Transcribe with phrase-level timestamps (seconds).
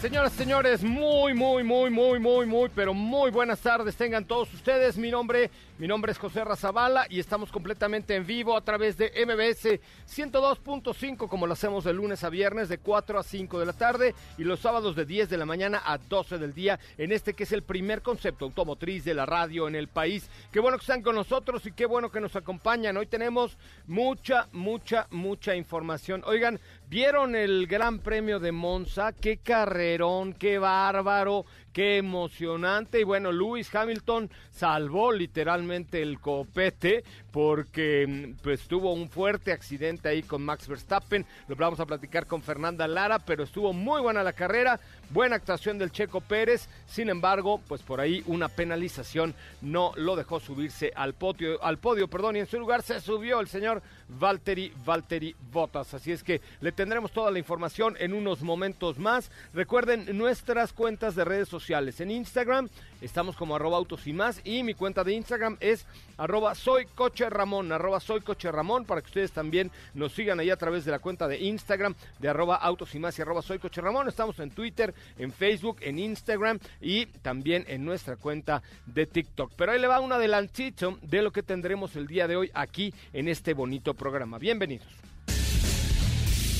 [0.00, 3.94] Señoras, señores, muy, muy, muy, muy, muy, muy, pero muy buenas tardes.
[3.96, 4.96] Tengan todos ustedes.
[4.96, 9.12] Mi nombre, mi nombre es José Razabala y estamos completamente en vivo a través de
[9.26, 13.74] MBS 102.5, como lo hacemos de lunes a viernes, de 4 a 5 de la
[13.74, 17.34] tarde y los sábados de 10 de la mañana a 12 del día, en este
[17.34, 20.30] que es el primer concepto automotriz de la radio en el país.
[20.50, 22.96] Qué bueno que están con nosotros y qué bueno que nos acompañan.
[22.96, 26.22] Hoy tenemos mucha, mucha, mucha información.
[26.24, 26.58] Oigan,
[26.90, 29.12] ¿vieron el Gran Premio de Monza?
[29.12, 30.06] ¡Qué carrera!
[30.36, 33.00] qué bárbaro, qué emocionante.
[33.00, 40.08] Y bueno, Lewis Hamilton salvó literalmente el copete porque mm, pues tuvo un fuerte accidente
[40.08, 41.24] ahí con Max Verstappen.
[41.48, 45.78] Lo vamos a platicar con Fernanda Lara, pero estuvo muy buena la carrera, buena actuación
[45.78, 46.68] del Checo Pérez.
[46.86, 52.08] Sin embargo, pues por ahí una penalización no lo dejó subirse al podio, al podio,
[52.08, 55.94] perdón, y en su lugar se subió el señor Valtteri Valtteri Bottas.
[55.94, 59.30] Así es que le tendremos toda la información en unos momentos más.
[59.54, 61.59] Recuerden nuestras cuentas de redes sociales.
[61.68, 62.68] En Instagram
[63.02, 65.84] estamos como arroba autos y más y mi cuenta de Instagram es
[66.16, 70.48] arroba soy coche Ramón, arroba soy coche Ramón para que ustedes también nos sigan ahí
[70.48, 73.58] a través de la cuenta de Instagram de arroba autos y más y arroba soy
[73.58, 74.08] coche Ramón.
[74.08, 79.52] Estamos en Twitter, en Facebook, en Instagram y también en nuestra cuenta de TikTok.
[79.56, 82.92] Pero ahí le va un adelantito de lo que tendremos el día de hoy aquí
[83.12, 84.38] en este bonito programa.
[84.38, 84.88] Bienvenidos.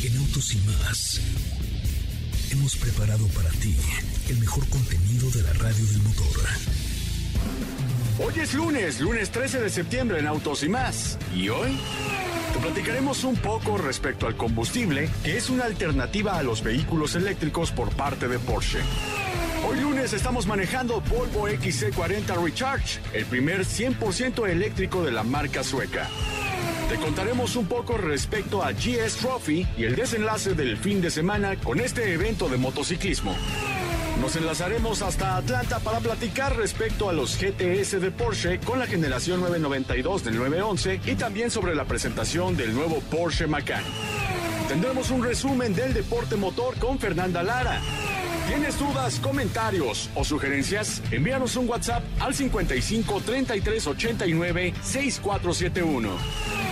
[0.04, 1.20] En Autos y más
[2.52, 3.76] hemos preparado para ti
[4.28, 6.26] el mejor contenido de la radio del motor.
[8.18, 11.18] Hoy es lunes, lunes 13 de septiembre en Autos y más.
[11.34, 11.78] ¿Y hoy?
[12.52, 17.70] Te platicaremos un poco respecto al combustible, que es una alternativa a los vehículos eléctricos
[17.70, 18.80] por parte de Porsche.
[19.68, 26.08] Hoy lunes estamos manejando Volvo XC40 Recharge, el primer 100% eléctrico de la marca sueca.
[26.90, 31.54] Te contaremos un poco respecto a GS Trophy y el desenlace del fin de semana
[31.54, 33.32] con este evento de motociclismo.
[34.20, 39.38] Nos enlazaremos hasta Atlanta para platicar respecto a los GTS de Porsche con la generación
[39.38, 43.84] 992 del 911 y también sobre la presentación del nuevo Porsche Macan.
[44.66, 47.80] Tendremos un resumen del deporte motor con Fernanda Lara.
[48.48, 51.00] ¿Tienes dudas, comentarios o sugerencias?
[51.12, 56.69] Envíanos un WhatsApp al 55 33 89 6471.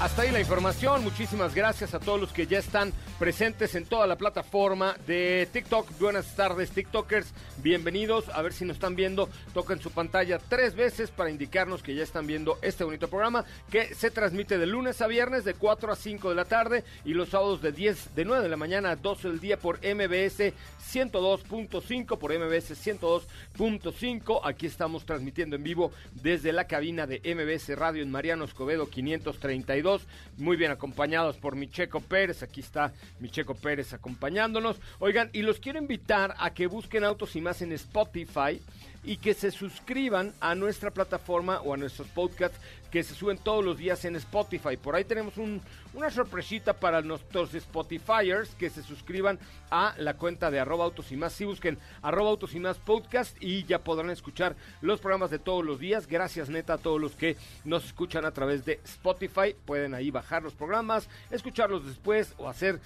[0.00, 1.02] Hasta ahí la información.
[1.02, 5.98] Muchísimas gracias a todos los que ya están presentes en toda la plataforma de TikTok.
[5.98, 7.34] Buenas tardes, TikTokers.
[7.64, 8.28] Bienvenidos.
[8.28, 9.28] A ver si nos están viendo.
[9.54, 13.92] Toquen su pantalla tres veces para indicarnos que ya están viendo este bonito programa que
[13.92, 17.30] se transmite de lunes a viernes de 4 a 5 de la tarde y los
[17.30, 20.52] sábados de 10 de 9 de la mañana a 12 del día por MBS
[20.92, 24.42] 102.5 por MBS 102.5.
[24.44, 29.87] Aquí estamos transmitiendo en vivo desde la cabina de MBS Radio en Mariano Escobedo 532.
[30.36, 32.42] Muy bien acompañados por Micheco Pérez.
[32.42, 34.80] Aquí está Micheco Pérez acompañándonos.
[34.98, 38.60] Oigan, y los quiero invitar a que busquen Autos y más en Spotify
[39.04, 42.58] y que se suscriban a nuestra plataforma o a nuestros podcasts
[42.90, 44.76] que se suben todos los días en Spotify.
[44.76, 49.38] Por ahí tenemos una sorpresita para nuestros Spotifyers que se suscriban
[49.70, 51.32] a la cuenta de arroba autos y más.
[51.32, 55.64] Si busquen arroba autos y más podcast y ya podrán escuchar los programas de todos
[55.64, 56.06] los días.
[56.06, 59.54] Gracias neta a todos los que nos escuchan a través de Spotify.
[59.66, 62.80] Pueden ahí bajar los programas, escucharlos después o hacer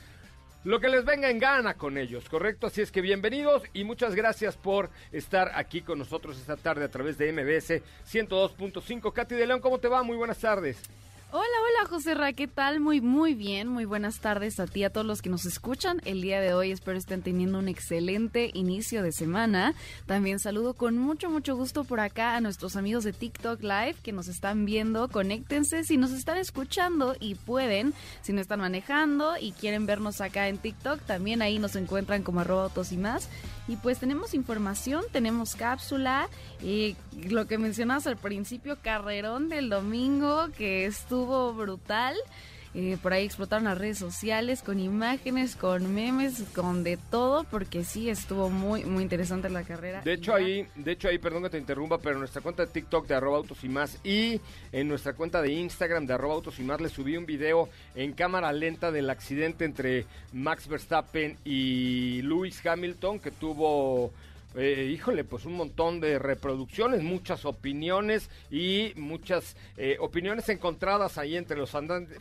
[0.64, 2.68] lo que les venga en gana con ellos, ¿correcto?
[2.68, 6.90] Así es que bienvenidos y muchas gracias por estar aquí con nosotros esta tarde a
[6.90, 9.12] través de MBS 102.5.
[9.12, 10.02] Katy de León, ¿cómo te va?
[10.02, 10.80] Muy buenas tardes.
[11.34, 12.78] Hola, hola José Ra, ¿qué tal?
[12.78, 16.20] Muy, muy bien, muy buenas tardes a ti, a todos los que nos escuchan el
[16.20, 16.72] día de hoy.
[16.72, 19.72] Espero estén teniendo un excelente inicio de semana.
[20.04, 24.12] También saludo con mucho, mucho gusto por acá a nuestros amigos de TikTok Live que
[24.12, 25.08] nos están viendo.
[25.08, 30.48] Conéctense si nos están escuchando y pueden, si no están manejando y quieren vernos acá
[30.48, 33.30] en TikTok, también ahí nos encuentran como arroba autos y más.
[33.68, 36.28] Y pues tenemos información, tenemos cápsula
[36.62, 36.96] y
[37.28, 42.16] lo que mencionabas al principio, carrerón del domingo que estuvo brutal.
[42.74, 47.84] Eh, por ahí explotaron las redes sociales con imágenes, con memes, con de todo, porque
[47.84, 50.00] sí estuvo muy, muy interesante la carrera.
[50.00, 52.72] De hecho, ahí, de hecho ahí, perdón que te interrumpa, pero en nuestra cuenta de
[52.72, 54.40] TikTok de arroba autos y más y
[54.72, 58.12] en nuestra cuenta de Instagram de arroba autos y más le subí un video en
[58.12, 64.12] cámara lenta del accidente entre Max Verstappen y Lewis Hamilton que tuvo
[64.54, 71.36] eh, híjole, pues un montón de reproducciones, muchas opiniones y muchas eh, opiniones encontradas ahí
[71.36, 71.70] entre los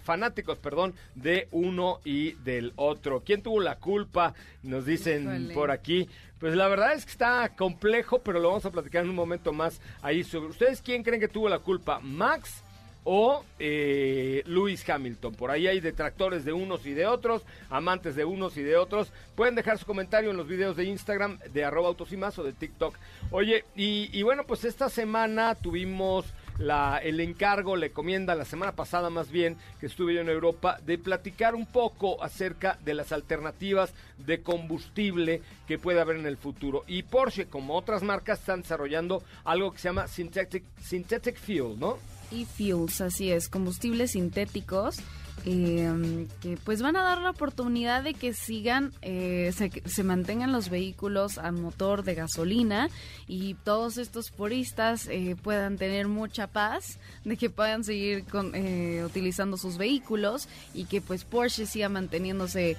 [0.04, 3.22] fanáticos, perdón, de uno y del otro.
[3.26, 4.34] ¿Quién tuvo la culpa?
[4.64, 6.10] Nos dicen por aquí.
[6.40, 9.54] Pues la verdad es que está complejo, pero lo vamos a platicar en un momento
[9.54, 10.50] más ahí sobre.
[10.50, 12.00] ¿Ustedes quién creen que tuvo la culpa?
[12.00, 12.64] ¿Max?
[13.04, 15.34] O eh, Lewis Hamilton.
[15.36, 19.12] Por ahí hay detractores de unos y de otros, amantes de unos y de otros.
[19.36, 22.44] Pueden dejar su comentario en los videos de Instagram de arroba autos y más o
[22.44, 22.96] de TikTok.
[23.32, 26.26] Oye, y, bueno, pues esta semana tuvimos
[26.60, 30.78] la, el encargo, la encomienda, la semana pasada más bien, que estuve yo en Europa,
[30.86, 36.38] de platicar un poco acerca de las alternativas de combustible que puede haber en el
[36.38, 36.84] futuro.
[36.88, 41.98] Y Porsche, como otras marcas, están desarrollando algo que se llama Synthetic, synthetic Fuel, ¿no?
[42.32, 44.98] E-fuels, así es, combustibles sintéticos
[45.46, 49.52] eh, que pues van a dar la oportunidad de que sigan, eh,
[49.86, 52.90] se, mantengan los vehículos a motor de gasolina
[53.28, 59.04] y todos estos puristas eh, puedan tener mucha paz de que puedan seguir con, eh,
[59.06, 62.78] utilizando sus vehículos y que pues Porsche siga manteniéndose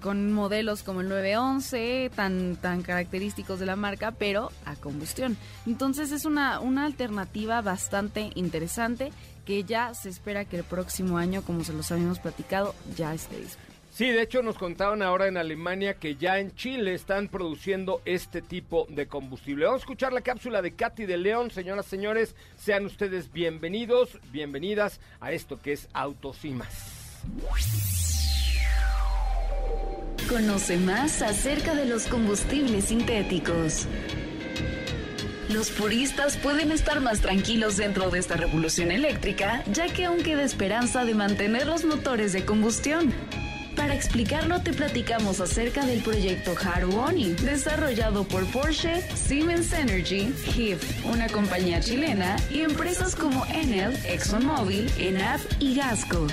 [0.00, 5.36] con modelos como el 911 tan, tan característicos de la marca pero a combustión.
[5.66, 9.12] Entonces es una, una alternativa bastante interesante
[9.48, 13.42] que ya se espera que el próximo año, como se los habíamos platicado, ya esté
[13.90, 18.42] Sí, de hecho nos contaban ahora en Alemania que ya en Chile están produciendo este
[18.42, 19.64] tipo de combustible.
[19.64, 21.50] Vamos a escuchar la cápsula de Katy de León.
[21.50, 26.68] Señoras, señores, sean ustedes bienvenidos, bienvenidas a esto que es Autosimas.
[30.28, 33.88] Conoce más acerca de los combustibles sintéticos.
[35.48, 40.42] Los puristas pueden estar más tranquilos dentro de esta revolución eléctrica, ya que aún queda
[40.42, 43.14] esperanza de mantener los motores de combustión.
[43.74, 51.28] Para explicarlo te platicamos acerca del proyecto Haruoni, desarrollado por Porsche, Siemens Energy, HIF, una
[51.28, 56.26] compañía chilena, y empresas como Enel, ExxonMobil, ENAF y Gasco.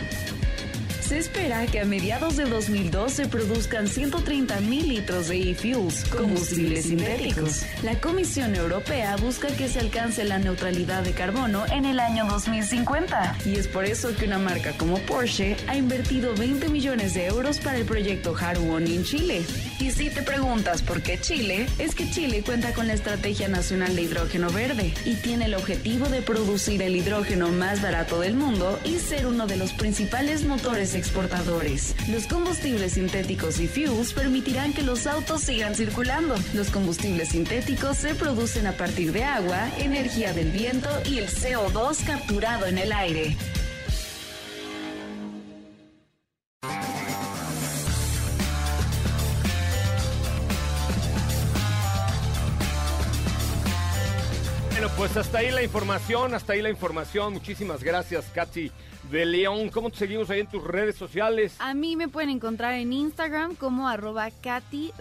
[1.07, 7.61] Se espera que a mediados de 2012 produzcan 130 mil litros de e-fuels, combustibles sintéticos.
[7.83, 13.37] La Comisión Europea busca que se alcance la neutralidad de carbono en el año 2050.
[13.45, 17.59] Y es por eso que una marca como Porsche ha invertido 20 millones de euros
[17.59, 19.45] para el proyecto Haruoni en Chile.
[19.79, 23.95] Y si te preguntas por qué Chile, es que Chile cuenta con la Estrategia Nacional
[23.95, 28.79] de Hidrógeno Verde y tiene el objetivo de producir el hidrógeno más barato del mundo
[28.83, 31.95] y ser uno de los principales motores exportadores.
[32.09, 36.35] Los combustibles sintéticos y fuels permitirán que los autos sigan circulando.
[36.53, 42.05] Los combustibles sintéticos se producen a partir de agua, energía del viento y el CO2
[42.05, 43.37] capturado en el aire.
[54.71, 57.33] Bueno, pues hasta ahí la información, hasta ahí la información.
[57.33, 58.71] Muchísimas gracias, Katy
[59.11, 59.69] de León.
[59.69, 61.55] ¿Cómo te seguimos ahí en tus redes sociales?
[61.59, 64.91] A mí me pueden encontrar en Instagram como arroba Katy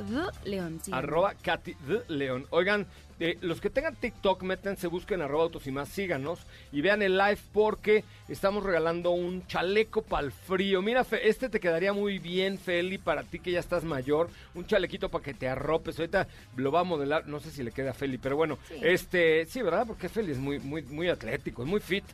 [0.44, 0.80] León.
[0.92, 1.76] Arroba Katy
[2.08, 2.46] León.
[2.50, 2.87] Oigan,
[3.20, 6.40] eh, los que tengan TikTok, métanse, busquen arroba autos y más, síganos
[6.73, 10.82] y vean el live porque estamos regalando un chaleco para el frío.
[10.82, 14.28] Mira, este te quedaría muy bien, Feli, para ti que ya estás mayor.
[14.54, 15.99] Un chalequito para que te arropes.
[15.99, 19.46] Ahorita lo va a modelar, no sé si le queda a Feli, pero bueno, este,
[19.46, 19.87] sí, ¿verdad?
[19.87, 22.04] Porque Feli es muy, muy, muy atlético, es muy fit.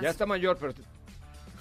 [0.00, 0.72] Ya está mayor, pero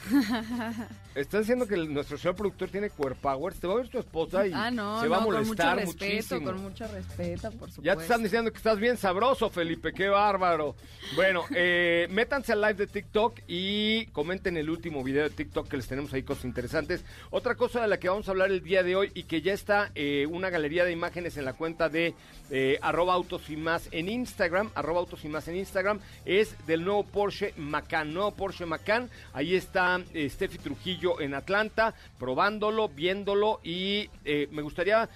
[1.16, 3.54] Estás diciendo que nuestro señor productor tiene power.
[3.54, 4.70] Te va a ver tu esposa y ah,
[5.02, 7.82] se va a molestar con mucho respeto, Con mucho respeto, por supuesto.
[7.84, 9.94] Ya te están diciendo que estás bien sabroso, Felipe.
[9.94, 10.76] Qué bárbaro.
[11.16, 15.78] Bueno, eh, métanse al live de TikTok y comenten el último video de TikTok que
[15.78, 17.06] les tenemos ahí cosas interesantes.
[17.30, 19.54] Otra cosa de la que vamos a hablar el día de hoy y que ya
[19.54, 22.14] está eh, una galería de imágenes en la cuenta de
[22.50, 26.84] eh, arroba autos y más en Instagram, arroba autos y más en Instagram, es del
[26.84, 28.14] nuevo Porsche Macan.
[28.14, 29.10] Nuevo Porsche Macan.
[29.34, 35.10] Ahí está eh, Steffi Trujillo en Atlanta, probándolo, viéndolo y eh, me gustaría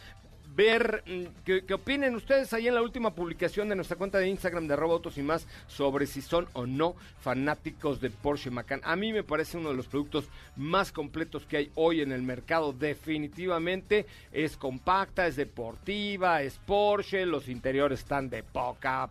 [0.55, 4.67] ver mm, qué, opinen ustedes ahí en la última publicación de nuestra cuenta de Instagram
[4.67, 8.81] de Robotos y más sobre si son o no fanáticos de Porsche Macan.
[8.83, 12.23] A mí me parece uno de los productos más completos que hay hoy en el
[12.23, 12.73] mercado.
[12.73, 19.09] Definitivamente es compacta, es deportiva, es Porsche, los interiores están de poca.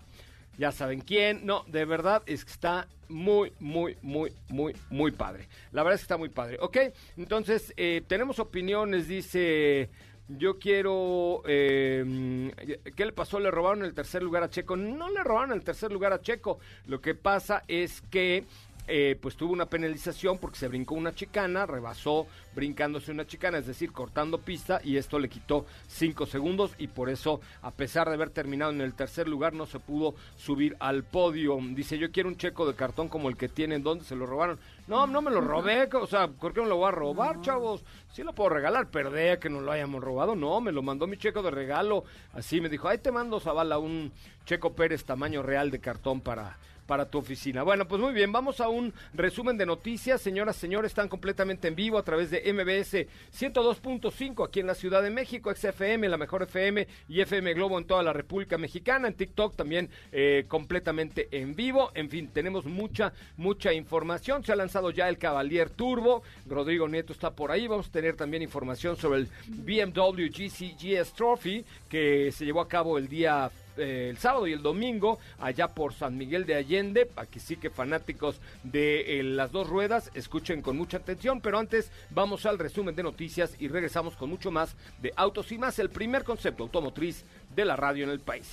[0.59, 1.47] Ya saben quién.
[1.47, 5.49] No, de verdad es que está muy, muy, muy, muy, muy padre.
[5.73, 6.59] La verdad es que está muy padre.
[6.61, 6.77] Ok,
[7.17, 9.91] entonces eh, tenemos opiniones, dice
[10.29, 11.43] yo quiero...
[11.47, 12.53] Eh,
[12.95, 13.41] ¿Qué le pasó?
[13.41, 14.77] Le robaron el tercer lugar a Checo.
[14.77, 16.59] No le robaron el tercer lugar a Checo.
[16.87, 18.45] Lo que pasa es que
[18.89, 23.67] eh, pues tuvo una penalización porque se brincó una chicana, rebasó brincándose una chicana, es
[23.67, 28.15] decir, cortando pista y esto le quitó cinco segundos y por eso, a pesar de
[28.15, 31.59] haber terminado en el tercer lugar, no se pudo subir al podio.
[31.61, 34.59] Dice, yo quiero un checo de cartón como el que tienen, ¿dónde se lo robaron?
[34.87, 37.85] No, no me lo robé, o sea, ¿por qué me lo voy a robar, chavos?
[38.11, 41.19] Sí lo puedo regalar, perdé que no lo hayamos robado, no, me lo mandó mi
[41.19, 44.11] checo de regalo, así me dijo, ahí te mando, Zavala, un
[44.47, 46.57] checo Pérez tamaño real de cartón para
[46.89, 47.63] para tu oficina.
[47.63, 50.23] Bueno, pues muy bien, vamos a un resumen de noticias.
[50.23, 53.07] Señoras, señores, están completamente en vivo a través de MBS
[53.39, 57.85] 102.5 aquí en la Ciudad de México, XFM, la mejor FM y FM Globo en
[57.85, 61.91] toda la República Mexicana, en TikTok también eh, completamente en vivo.
[61.95, 64.43] En fin, tenemos mucha, mucha información.
[64.43, 66.23] Se ha lanzado ya el Cavalier Turbo.
[66.47, 67.67] Rodrigo Nieto está por ahí.
[67.67, 72.97] Vamos a tener también información sobre el BMW GCGS Trophy que se llevó a cabo
[72.97, 77.11] el día eh, el sábado y el domingo allá por San Miguel de Allende.
[77.17, 81.41] Aquí sí que fanáticos de eh, las dos ruedas escuchen con mucha atención.
[81.41, 85.59] Pero antes vamos al resumen de noticias y regresamos con mucho más de Autos y
[85.59, 88.47] más, el primer concepto automotriz de la radio en el país.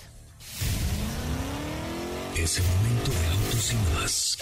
[2.38, 4.38] Es el momento de Autos y más.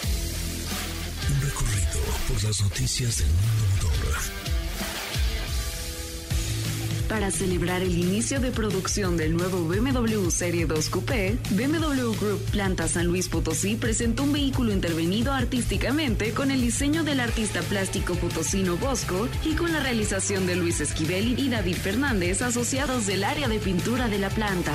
[1.30, 3.63] Un recorrido por las noticias del mundo
[7.08, 12.88] para celebrar el inicio de producción del nuevo BMW Serie 2 Coupé, BMW Group Planta
[12.88, 18.76] San Luis Potosí presentó un vehículo intervenido artísticamente con el diseño del artista plástico potosino
[18.76, 23.58] Bosco y con la realización de Luis Esquivel y David Fernández asociados del área de
[23.58, 24.72] pintura de la planta.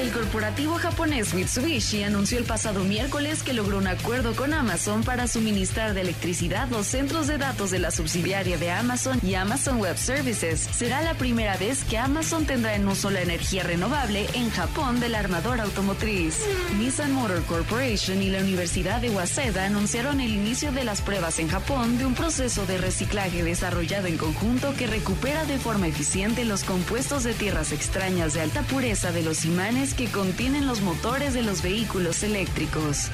[0.00, 5.26] El corporativo japonés Mitsubishi anunció el pasado miércoles que logró un acuerdo con Amazon para
[5.26, 9.96] suministrar de electricidad los centros de datos de la subsidiaria de Amazon y Amazon Web
[9.98, 10.68] Services.
[10.72, 15.08] Será la primera vez que Amazon tendrá en uso la energía renovable en Japón de
[15.08, 16.38] la armadora automotriz.
[16.78, 21.48] Nissan Motor Corporation y la Universidad de Waseda anunciaron el inicio de las pruebas en
[21.48, 26.62] Japón de un proceso de reciclaje desarrollado en conjunto que recupera de forma eficiente los
[26.62, 31.42] compuestos de tierras extrañas de alta pureza de los imanes que contienen los motores de
[31.42, 33.10] los vehículos eléctricos.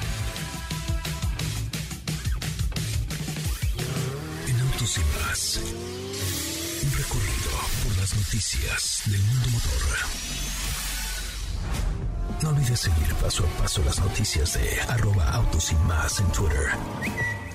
[12.43, 16.71] No olvides seguir paso a paso las noticias de arroba autos y más en Twitter.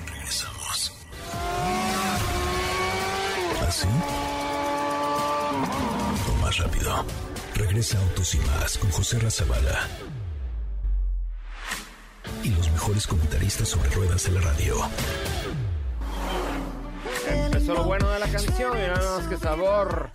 [0.07, 0.91] Regresamos.
[3.67, 3.87] ¿Así?
[3.87, 5.51] ¿Ah,
[6.27, 7.05] o más rápido.
[7.53, 9.87] Regresa Autos y más con José Razabala.
[12.43, 14.75] Y los mejores comentaristas sobre ruedas de la radio.
[17.27, 20.08] Empezó lo bueno de la canción y nada más que sabor.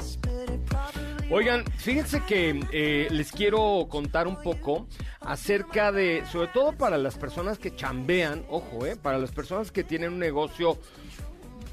[1.30, 4.86] Oigan, fíjense que eh, les quiero contar un poco
[5.20, 9.84] acerca de, sobre todo para las personas que chambean, ojo, eh, para las personas que
[9.84, 10.78] tienen un negocio,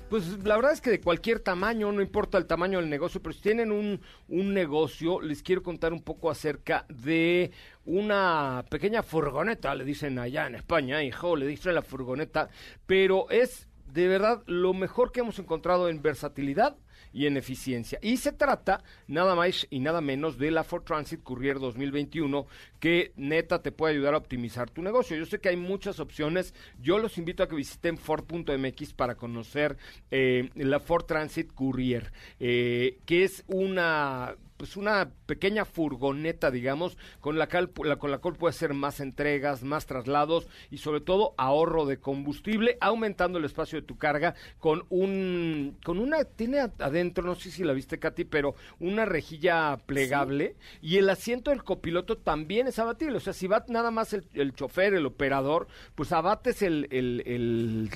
[0.09, 3.33] pues la verdad es que de cualquier tamaño, no importa el tamaño del negocio, pero
[3.33, 7.51] si tienen un, un negocio, les quiero contar un poco acerca de
[7.85, 12.49] una pequeña furgoneta, le dicen allá en España, hijo, le dicen la furgoneta,
[12.85, 16.77] pero es de verdad lo mejor que hemos encontrado en versatilidad
[17.13, 17.99] y en eficiencia.
[18.01, 22.45] Y se trata nada más y nada menos de la Ford Transit Courier 2021
[22.79, 25.17] que neta te puede ayudar a optimizar tu negocio.
[25.17, 26.53] Yo sé que hay muchas opciones.
[26.79, 29.77] Yo los invito a que visiten Ford.mx para conocer
[30.09, 37.39] eh, la Ford Transit Courier, eh, que es una pues una pequeña furgoneta, digamos, con
[37.39, 41.85] la, cual, con la cual puede hacer más entregas, más traslados y sobre todo ahorro
[41.85, 47.35] de combustible, aumentando el espacio de tu carga con un, con una, tiene adentro, no
[47.35, 52.67] sé si la viste Katy, pero una rejilla plegable y el asiento del copiloto también
[52.67, 56.89] es abatible, o sea, si va nada más el, chofer, el operador, pues abates el,
[56.91, 57.23] el,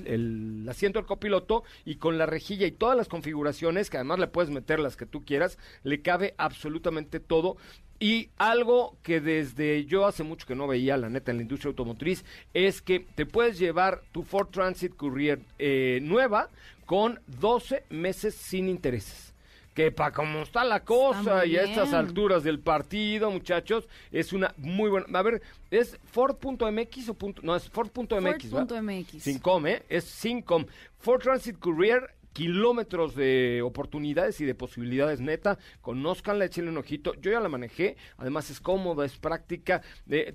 [0.06, 4.27] el asiento del copiloto y con la rejilla y todas las configuraciones, que además le
[4.27, 7.58] puedes meter las que tú quieras, le cabe absolutamente absolutamente todo.
[8.00, 11.70] Y algo que desde yo hace mucho que no veía, la neta, en la industria
[11.70, 16.50] automotriz, es que te puedes llevar tu Ford Transit Courier eh, nueva
[16.86, 19.34] con 12 meses sin intereses.
[19.74, 24.53] Que para cómo está la cosa y a estas alturas del partido, muchachos, es una
[24.58, 25.20] muy buena.
[25.20, 27.41] A ver, ¿es Ford.mx o punto?
[27.44, 28.50] No, es Ford.mx.
[28.50, 29.22] Ford.mx.
[29.22, 29.84] Sin com, ¿eh?
[29.89, 30.65] Es sin com.
[30.98, 35.58] Ford Transit Courier, kilómetros de oportunidades y de posibilidades neta.
[35.80, 37.13] Conózcanla, échenle un ojito.
[37.22, 37.96] Yo ya la manejé.
[38.18, 39.82] Además es cómoda, es práctica.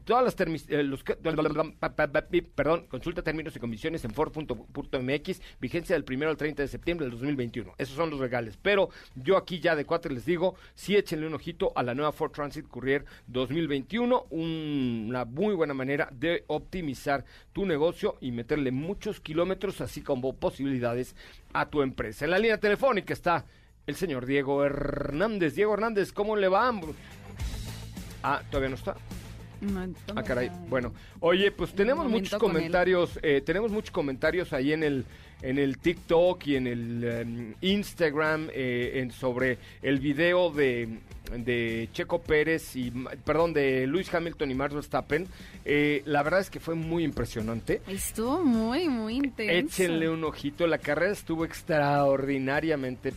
[0.04, 0.34] Todas las
[2.54, 5.40] perdón, consulta términos y condiciones en Ford.mx.
[5.60, 7.74] Vigencia del primero al 30 de septiembre del 2021.
[7.76, 8.56] Esos son los regales.
[8.56, 12.12] Pero yo aquí ya de cuatro les digo, sí échenle un ojito a la nueva
[12.12, 14.26] Ford Transit Courier 2021.
[14.30, 20.32] Un- una muy buena manera de optimizar tu negocio y meterle muchos kilómetros, así como
[20.34, 21.14] posibilidades
[21.52, 22.24] a tu empresa.
[22.24, 23.44] En la línea telefónica está
[23.86, 25.54] el señor Diego Hernández.
[25.54, 26.72] Diego Hernández, ¿cómo le va?
[28.22, 28.96] Ah, todavía no está.
[30.14, 30.50] Ah, caray.
[30.68, 35.04] Bueno, oye, pues tenemos muchos comentarios, eh, tenemos muchos comentarios ahí en el
[35.42, 40.88] en el TikTok y en el em, Instagram eh, en, sobre el video de,
[41.36, 42.90] de Checo Pérez y,
[43.24, 45.26] perdón, de Luis Hamilton y Max Verstappen.
[45.64, 47.80] Eh, la verdad es que fue muy impresionante.
[47.86, 49.82] Estuvo muy, muy intenso.
[49.82, 53.12] Échenle un ojito, la carrera estuvo extraordinariamente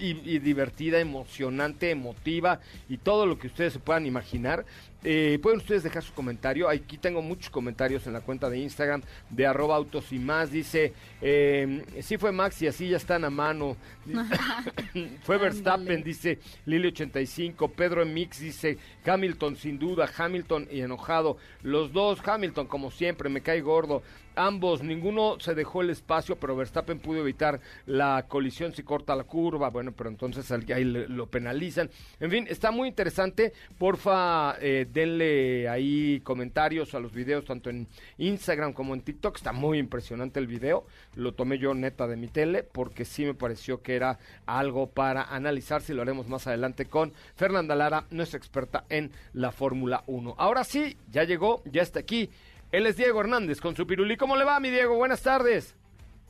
[0.00, 4.64] y, y divertida, emocionante, emotiva y todo lo que ustedes se puedan imaginar.
[5.02, 6.68] Eh, pueden ustedes dejar su comentario.
[6.68, 10.50] Aquí tengo muchos comentarios en la cuenta de Instagram de arroba autos y más.
[10.50, 10.92] Dice,
[11.22, 13.76] eh, sí fue Max y así ya están a mano.
[15.22, 17.70] fue Verstappen, dice Lili85.
[17.70, 18.76] Pedro Mix dice
[19.06, 20.10] Hamilton sin duda.
[20.14, 21.38] Hamilton y enojado.
[21.62, 24.02] Los dos, Hamilton como siempre, me cae gordo.
[24.40, 29.24] Ambos, ninguno se dejó el espacio, pero Verstappen pudo evitar la colisión si corta la
[29.24, 29.68] curva.
[29.68, 31.90] Bueno, pero entonces ahí lo penalizan.
[32.20, 33.52] En fin, está muy interesante.
[33.76, 39.36] Porfa, eh, denle ahí comentarios a los videos, tanto en Instagram como en TikTok.
[39.36, 40.86] Está muy impresionante el video.
[41.16, 45.24] Lo tomé yo neta de mi tele porque sí me pareció que era algo para
[45.24, 50.36] analizarse y lo haremos más adelante con Fernanda Lara, nuestra experta en la Fórmula 1.
[50.38, 52.30] Ahora sí, ya llegó, ya está aquí.
[52.72, 54.16] Él es Diego Hernández con su pirulí.
[54.16, 54.96] ¿Cómo le va, mi Diego?
[54.96, 55.76] Buenas tardes.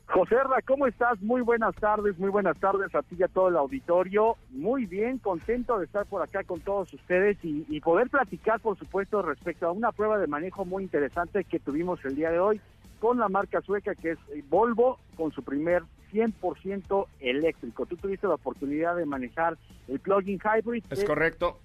[0.07, 1.21] José Herra, ¿cómo estás?
[1.21, 4.35] Muy buenas tardes, muy buenas tardes a ti y a todo el auditorio.
[4.49, 8.77] Muy bien, contento de estar por acá con todos ustedes y, y poder platicar, por
[8.77, 12.59] supuesto, respecto a una prueba de manejo muy interesante que tuvimos el día de hoy
[12.99, 17.85] con la marca sueca que es eh, Volvo, con su primer 100% eléctrico.
[17.85, 20.83] Tú tuviste la oportunidad de manejar el plug-in hybrid.
[20.89, 21.57] Es eh, correcto.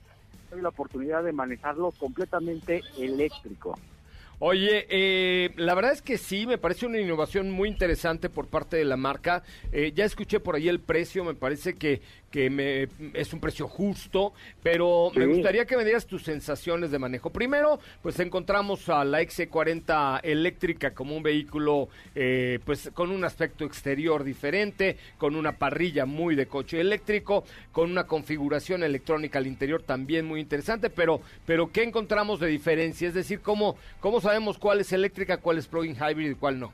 [0.50, 3.76] tuve la oportunidad de manejarlo completamente eléctrico.
[4.38, 8.76] Oye, eh, la verdad es que sí, me parece una innovación muy interesante por parte
[8.76, 9.42] de la marca.
[9.72, 13.68] Eh, ya escuché por ahí el precio, me parece que, que me, es un precio
[13.68, 17.30] justo, pero me gustaría que me dieras tus sensaciones de manejo.
[17.30, 23.64] Primero, pues encontramos a la XC40 eléctrica como un vehículo eh, pues con un aspecto
[23.64, 29.82] exterior diferente, con una parrilla muy de coche eléctrico, con una configuración electrónica al interior
[29.82, 33.08] también muy interesante, pero, pero ¿qué encontramos de diferencia?
[33.08, 36.72] Es decir, ¿cómo, cómo sabemos cuál es eléctrica, cuál es plug-in hybrid y cuál no?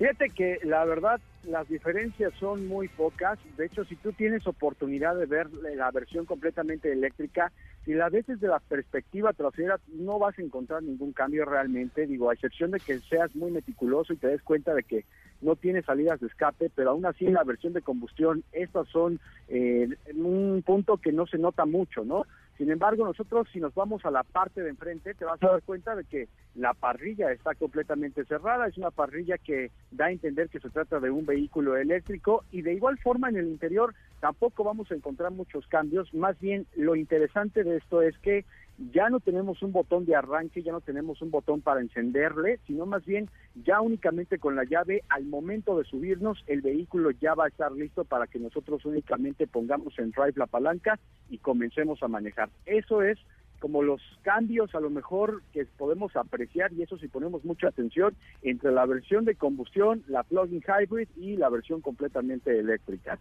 [0.00, 3.38] Fíjate que la verdad las diferencias son muy pocas.
[3.58, 7.52] De hecho, si tú tienes oportunidad de ver la versión completamente eléctrica,
[7.84, 12.06] si la ves desde la perspectiva trasera, no vas a encontrar ningún cambio realmente.
[12.06, 15.04] Digo, a excepción de que seas muy meticuloso y te des cuenta de que
[15.42, 19.20] no tiene salidas de escape, pero aún así en la versión de combustión, estas son
[19.48, 22.24] eh, un punto que no se nota mucho, ¿no?
[22.60, 25.62] Sin embargo, nosotros si nos vamos a la parte de enfrente, te vas a dar
[25.62, 30.50] cuenta de que la parrilla está completamente cerrada, es una parrilla que da a entender
[30.50, 34.62] que se trata de un vehículo eléctrico y de igual forma en el interior tampoco
[34.62, 38.44] vamos a encontrar muchos cambios, más bien lo interesante de esto es que
[38.92, 42.86] ya no tenemos un botón de arranque, ya no tenemos un botón para encenderle, sino
[42.86, 43.28] más bien
[43.64, 47.72] ya únicamente con la llave al momento de subirnos el vehículo ya va a estar
[47.72, 52.48] listo para que nosotros únicamente pongamos en drive la palanca y comencemos a manejar.
[52.64, 53.18] Eso es
[53.60, 58.14] como los cambios a lo mejor que podemos apreciar y eso si ponemos mucha atención
[58.42, 63.18] entre la versión de combustión, la plug-in hybrid y la versión completamente eléctrica.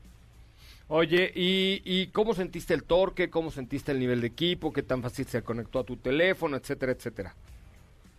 [0.91, 3.29] Oye, ¿y, ¿y cómo sentiste el torque?
[3.29, 4.73] ¿Cómo sentiste el nivel de equipo?
[4.73, 6.57] ¿Qué tan fácil se conectó a tu teléfono?
[6.57, 7.35] Etcétera, etcétera.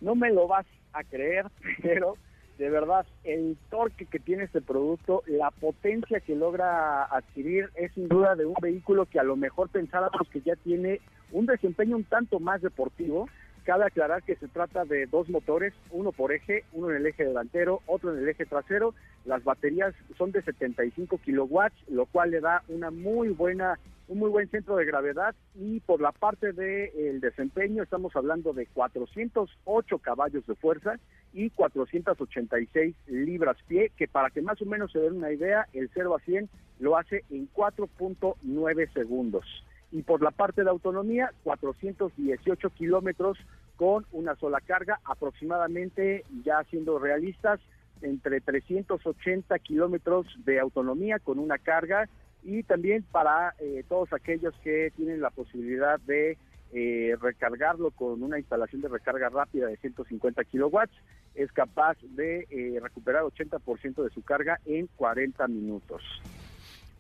[0.01, 1.47] No me lo vas a creer,
[1.83, 2.17] pero
[2.59, 8.07] de verdad el torque que tiene este producto, la potencia que logra adquirir es sin
[8.07, 11.01] duda de un vehículo que a lo mejor pensábamos que ya tiene
[11.33, 13.29] un desempeño un tanto más deportivo.
[13.65, 17.25] Cabe aclarar que se trata de dos motores, uno por eje, uno en el eje
[17.25, 18.95] delantero, otro en el eje trasero.
[19.25, 23.79] Las baterías son de 75 kilowatts, lo cual le da una muy buena
[24.11, 28.67] un muy buen centro de gravedad y por la parte del desempeño estamos hablando de
[28.67, 30.99] 408 caballos de fuerza
[31.33, 35.89] y 486 libras pie, que para que más o menos se den una idea, el
[35.95, 36.49] 0 a 100
[36.81, 39.45] lo hace en 4.9 segundos.
[39.93, 43.39] Y por la parte de autonomía, 418 kilómetros
[43.77, 47.61] con una sola carga, aproximadamente, ya siendo realistas,
[48.03, 52.09] entre 380 kilómetros de autonomía con una carga
[52.43, 56.39] y también para eh, todos aquellos que tienen la posibilidad de
[56.73, 60.95] eh, recargarlo con una instalación de recarga rápida de 150 kilowatts,
[61.35, 66.03] es capaz de eh, recuperar 80% de su carga en 40 minutos.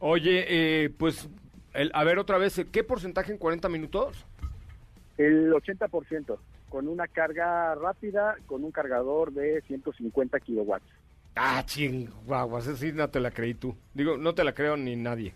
[0.00, 1.28] Oye, pues,
[1.74, 4.24] el, a ver otra vez, ¿qué porcentaje en 40 minutos?
[5.18, 10.86] El 80%, con una carga rápida, con un cargador de 150 kilowatts.
[11.36, 13.76] Ah, chinguaguas, esa sí no te la creí tú.
[13.94, 15.34] Digo, no te la creo ni nadie.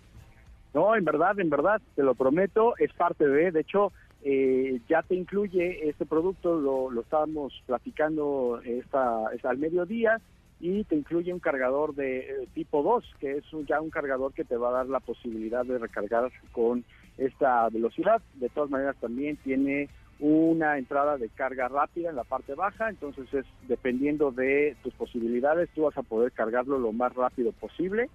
[0.72, 3.92] No, en verdad, en verdad, te lo prometo, es parte de, de hecho,
[4.24, 10.20] eh, ya te incluye este producto, lo, lo estábamos platicando esta, al mediodía,
[10.60, 14.44] y te incluye un cargador de eh, tipo 2, que es ya un cargador que
[14.44, 16.84] te va a dar la posibilidad de recargar con
[17.18, 18.22] esta velocidad.
[18.34, 19.88] De todas maneras, también tiene
[20.20, 25.68] una entrada de carga rápida en la parte baja, entonces es dependiendo de tus posibilidades,
[25.74, 28.08] tú vas a poder cargarlo lo más rápido posible.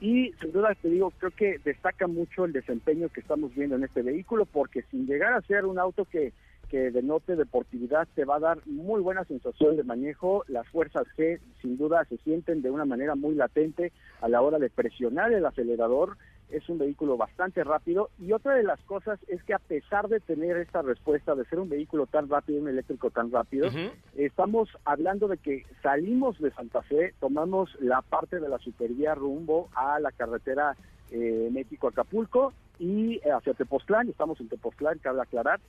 [0.00, 3.84] Y sin duda te digo, creo que destaca mucho el desempeño que estamos viendo en
[3.84, 6.32] este vehículo, porque sin llegar a ser un auto que,
[6.70, 10.44] que denote deportividad, te va a dar muy buena sensación de manejo.
[10.46, 14.58] Las fuerzas G sin duda se sienten de una manera muy latente a la hora
[14.58, 16.16] de presionar el acelerador.
[16.48, 18.10] Es un vehículo bastante rápido.
[18.20, 21.58] Y otra de las cosas es que a pesar de tener esta respuesta de ser
[21.58, 23.68] un vehículo tan rápido, un eléctrico tan rápido,
[24.16, 29.68] estamos hablando de que salimos de Santa Fe, tomamos la parte de la supervía rumbo
[29.74, 30.76] a la carretera
[31.10, 35.60] eh, México-Acapulco y eh, hacia Tepoztlán, estamos en Tepoztlán, cabe aclarar,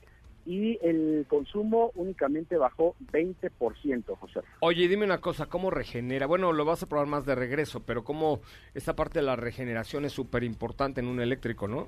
[0.46, 4.42] y el consumo únicamente bajó 20%, José.
[4.62, 6.26] Oye, dime una cosa, ¿cómo regenera?
[6.26, 8.42] Bueno, lo vas a probar más de regreso, pero ¿cómo
[8.74, 11.88] esta parte de la regeneración es súper importante en un eléctrico, no?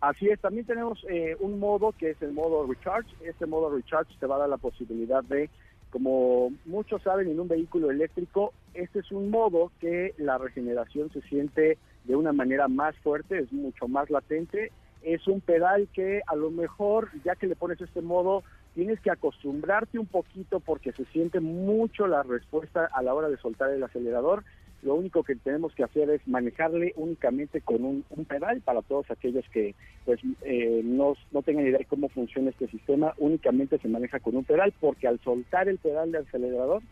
[0.00, 3.14] Así es, también tenemos eh, un modo que es el modo recharge.
[3.22, 5.50] Este modo recharge te va a dar la posibilidad de,
[5.90, 11.20] como muchos saben, en un vehículo eléctrico, este es un modo que la regeneración se
[11.22, 16.36] siente de una manera más fuerte, es mucho más latente es un pedal que a
[16.36, 18.42] lo mejor, ya que le pones este modo,
[18.74, 23.36] tienes que acostumbrarte un poquito porque se siente mucho la respuesta a la hora de
[23.38, 24.44] soltar el acelerador.
[24.82, 29.44] Lo único que tenemos que hacer es manejarle únicamente con un, pedal para todos aquellos
[29.52, 29.74] que
[30.06, 33.12] pues eh, no, no tengan idea de cómo funciona este sistema.
[33.18, 36.82] Únicamente se maneja con un pedal porque al soltar el pedal de acelerador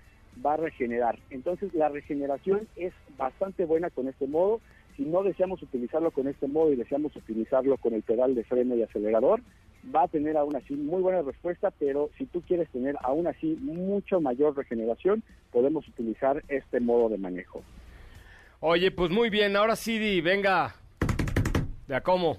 [0.44, 1.18] va a regenerar.
[1.30, 4.60] Entonces la regeneración es bastante buena con este modo
[4.98, 8.74] si no deseamos utilizarlo con este modo y deseamos utilizarlo con el pedal de freno
[8.74, 9.40] y acelerador,
[9.94, 13.56] va a tener aún así muy buena respuesta, pero si tú quieres tener aún así
[13.60, 17.62] mucho mayor regeneración, podemos utilizar este modo de manejo.
[18.58, 20.74] Oye, pues muy bien, ahora sí, venga,
[21.86, 22.38] de a cómo.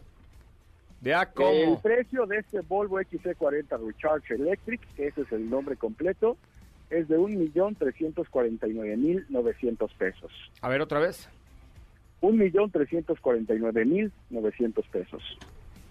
[1.00, 1.52] De a cómo.
[1.52, 6.36] El precio de este Volvo XC40 Recharge Electric, que ese es el nombre completo,
[6.90, 10.30] es de 1.349.900 pesos.
[10.60, 11.30] A ver, otra vez.
[12.22, 15.24] Un millón trescientos cuarenta y nueve mil novecientos pesos.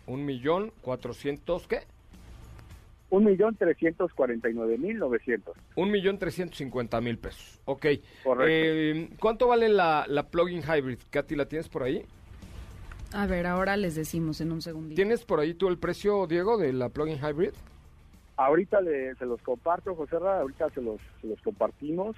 [0.07, 1.81] ¿Un millón cuatrocientos qué?
[3.11, 5.57] Un millón trescientos cuarenta y nueve mil novecientos.
[5.77, 7.61] Un millón trescientos cincuenta mil pesos.
[7.65, 7.87] Ok.
[8.25, 8.47] Correcto.
[8.47, 10.99] Eh, ¿Cuánto vale la, la plug-in hybrid?
[11.11, 12.05] Katy, ¿la tienes por ahí?
[13.15, 14.97] A ver, ahora les decimos en un segundito.
[14.97, 17.53] ¿Tienes por ahí tú el precio, Diego, de la plug-in hybrid?
[18.37, 22.17] Ahorita le, se los comparto, José ahorita se los, se los compartimos,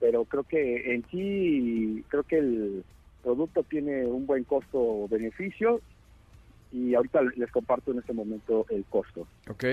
[0.00, 2.84] pero creo que en sí, creo que el,
[3.22, 5.80] producto tiene un buen costo-beneficio
[6.72, 9.26] y ahorita les comparto en este momento el costo.
[9.48, 9.64] Ok.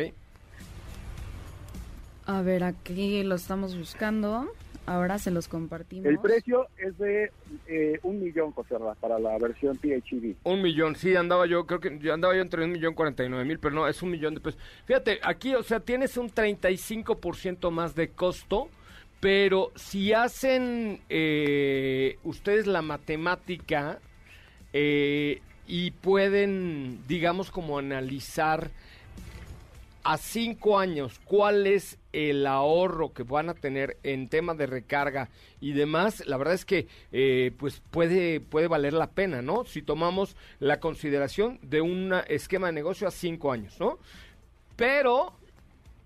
[2.26, 4.48] A ver, aquí lo estamos buscando.
[4.86, 6.08] Ahora se los compartimos.
[6.08, 7.32] El precio es de
[7.68, 10.36] eh, un millón, José para la versión PHEV.
[10.44, 13.30] Un millón, sí, andaba yo, creo que yo andaba yo entre un millón cuarenta y
[13.30, 14.60] nueve mil, pero no, es un millón de pesos.
[14.86, 18.70] Fíjate, aquí, o sea, tienes un 35% más de costo
[19.20, 24.00] pero si hacen eh, ustedes la matemática
[24.72, 28.72] eh, y pueden, digamos, como analizar
[30.04, 35.30] a cinco años cuál es el ahorro que van a tener en tema de recarga
[35.60, 39.66] y demás, la verdad es que eh, pues puede, puede valer la pena, ¿no?
[39.66, 44.00] Si tomamos la consideración de un esquema de negocio a cinco años, ¿no?
[44.78, 45.34] Pero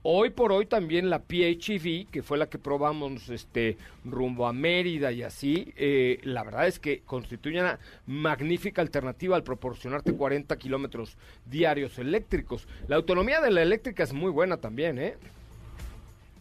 [0.06, 5.14] Hoy por hoy también la PHEV, que fue la que probamos este rumbo a Mérida
[5.14, 11.16] y así, eh, la verdad es que constituye una magnífica alternativa al proporcionarte 40 kilómetros
[11.46, 12.68] diarios eléctricos.
[12.90, 15.16] La autonomía de la eléctrica es muy buena también, ¿eh?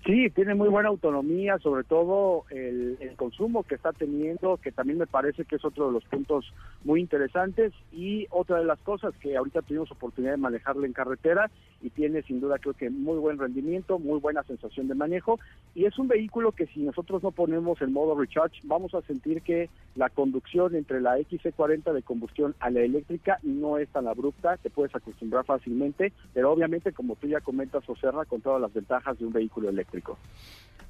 [0.05, 5.07] Sí, tiene muy buena autonomía, sobre todo el, consumo que está teniendo, que también me
[5.07, 7.73] parece que es otro de los puntos muy interesantes.
[7.93, 12.23] Y otra de las cosas que ahorita tuvimos oportunidad de manejarla en carretera y tiene
[12.23, 15.39] sin duda creo que muy buen rendimiento, muy buena sensación de manejo.
[15.77, 19.43] Y es un vehículo que si nosotros no ponemos el modo recharge, vamos a sentir
[19.43, 24.57] que la conducción entre la XC40 de combustión a la eléctrica no es tan abrupta,
[24.57, 29.17] te puedes acostumbrar fácilmente, pero obviamente como tú ya comentas, Oserra, con todas las ventajas
[29.19, 29.92] de un vehículo eléctrico.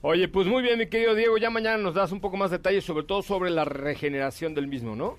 [0.00, 2.84] Oye, pues muy bien, mi querido Diego, ya mañana nos das un poco más detalles,
[2.84, 5.16] sobre todo sobre la regeneración del mismo, ¿no?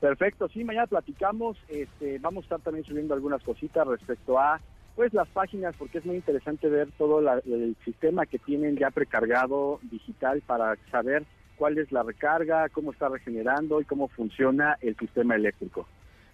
[0.00, 4.60] Perfecto, sí, mañana platicamos, este, vamos a estar también subiendo algunas cositas respecto a
[4.96, 9.80] pues las páginas, porque es muy interesante ver todo el sistema que tienen ya precargado
[9.82, 11.24] digital para saber
[11.56, 15.86] cuál es la recarga, cómo está regenerando y cómo funciona el sistema eléctrico.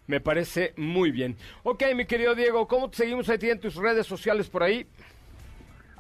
[0.07, 1.37] Me parece muy bien.
[1.63, 4.87] Ok, mi querido Diego, ¿cómo te seguimos ahí en tus redes sociales por ahí?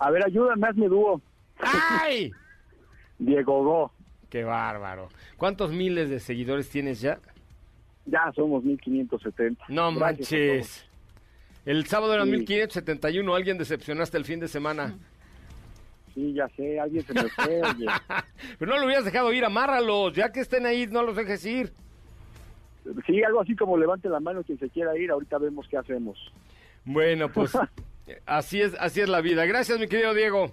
[0.00, 1.20] A ver, ayúdame, hazme dúo.
[1.58, 2.32] ¡Ay!
[3.18, 3.92] Diego Go.
[4.30, 5.10] Qué bárbaro.
[5.36, 7.18] ¿Cuántos miles de seguidores tienes ya?
[8.06, 9.66] Ya somos 1570.
[9.68, 10.88] No manches.
[11.66, 13.34] El sábado eran 1571.
[13.34, 14.96] ¿Alguien decepcionaste el fin de semana?
[16.14, 16.80] Sí, ya sé.
[16.80, 17.86] Alguien se me fue, oye.
[18.58, 19.44] Pero no lo hubieras dejado ir.
[19.44, 20.14] Amárralos.
[20.14, 21.72] Ya que estén ahí, no los dejes ir.
[23.06, 25.10] Sí, algo así como levante la mano quien se quiera ir.
[25.10, 26.18] Ahorita vemos qué hacemos.
[26.86, 27.52] Bueno, pues
[28.26, 29.44] Así es, así es la vida.
[29.46, 30.52] Gracias, mi querido Diego.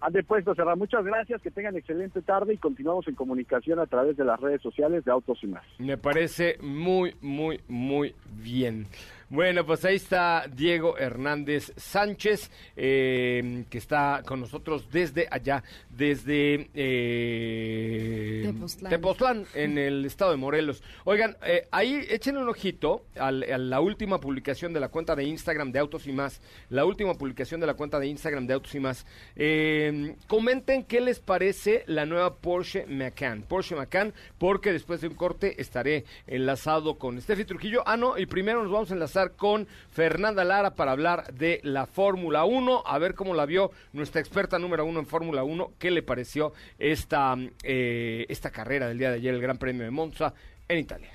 [0.00, 0.76] Ande puesto, Serra.
[0.76, 4.62] Muchas gracias, que tengan excelente tarde y continuamos en comunicación a través de las redes
[4.62, 5.64] sociales de Autos y más.
[5.78, 8.86] Me parece muy, muy, muy bien.
[9.30, 16.70] Bueno, pues ahí está Diego Hernández Sánchez, eh, que está con nosotros desde allá, desde
[16.72, 18.50] eh,
[18.88, 19.44] Tepoztlán.
[19.52, 20.82] en el estado de Morelos.
[21.04, 25.72] Oigan, eh, ahí echen un ojito a, la última publicación de la cuenta de Instagram
[25.72, 28.80] de Autos y Más, la última publicación de la cuenta de Instagram de Autos y
[28.80, 29.04] Más.
[29.36, 35.14] Eh, comenten qué les parece la nueva Porsche Macan, Porsche Macan, porque después de un
[35.14, 37.82] corte estaré enlazado con Steffi Trujillo.
[37.84, 41.86] Ah, no, y primero nos vamos a enlazar con Fernanda Lara para hablar de la
[41.86, 45.90] Fórmula 1, a ver cómo la vio nuestra experta número uno en Fórmula 1, qué
[45.90, 50.32] le pareció esta, eh, esta carrera del día de ayer, el Gran Premio de Monza
[50.68, 51.10] en Italia.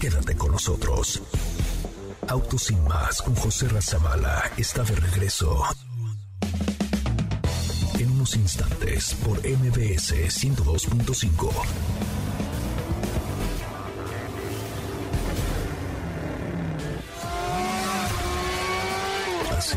[0.00, 1.22] Quédate con nosotros.
[2.28, 5.62] Autos sin más con José Razabala está de regreso.
[7.98, 12.15] En unos instantes por MBS 102.5.
[19.56, 19.76] ¿Así?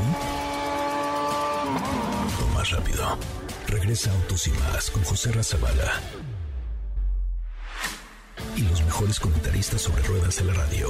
[2.43, 3.17] O más rápido.
[3.67, 6.01] Regresa Autos y Más con José Razabala.
[8.57, 10.89] Y los mejores comentaristas sobre ruedas de la radio.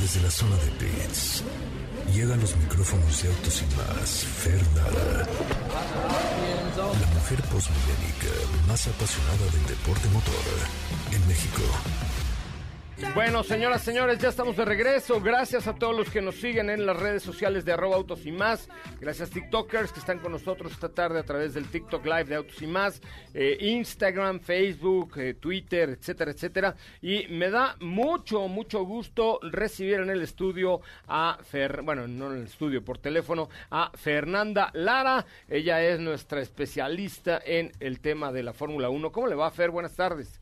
[0.00, 1.42] Desde la zona de pits,
[2.12, 5.26] llegan los micrófonos de Autos y Más, Fernanda.
[6.76, 8.32] La mujer postmillénica
[8.66, 10.44] más apasionada del deporte motor
[11.12, 11.62] en México.
[13.14, 15.20] Bueno, señoras, señores, ya estamos de regreso.
[15.20, 18.32] Gracias a todos los que nos siguen en las redes sociales de arroba autos y
[18.32, 18.68] más.
[19.00, 22.60] Gracias TikTokers que están con nosotros esta tarde a través del TikTok Live de Autos
[22.60, 23.00] y más.
[23.34, 26.74] Eh, Instagram, Facebook, eh, Twitter, etcétera, etcétera.
[27.00, 32.38] Y me da mucho, mucho gusto recibir en el estudio a Fer, bueno, no en
[32.40, 35.24] el estudio, por teléfono, a Fernanda Lara.
[35.48, 39.12] Ella es nuestra especialista en el tema de la Fórmula 1.
[39.12, 39.70] ¿Cómo le va, Fer?
[39.70, 40.40] Buenas tardes.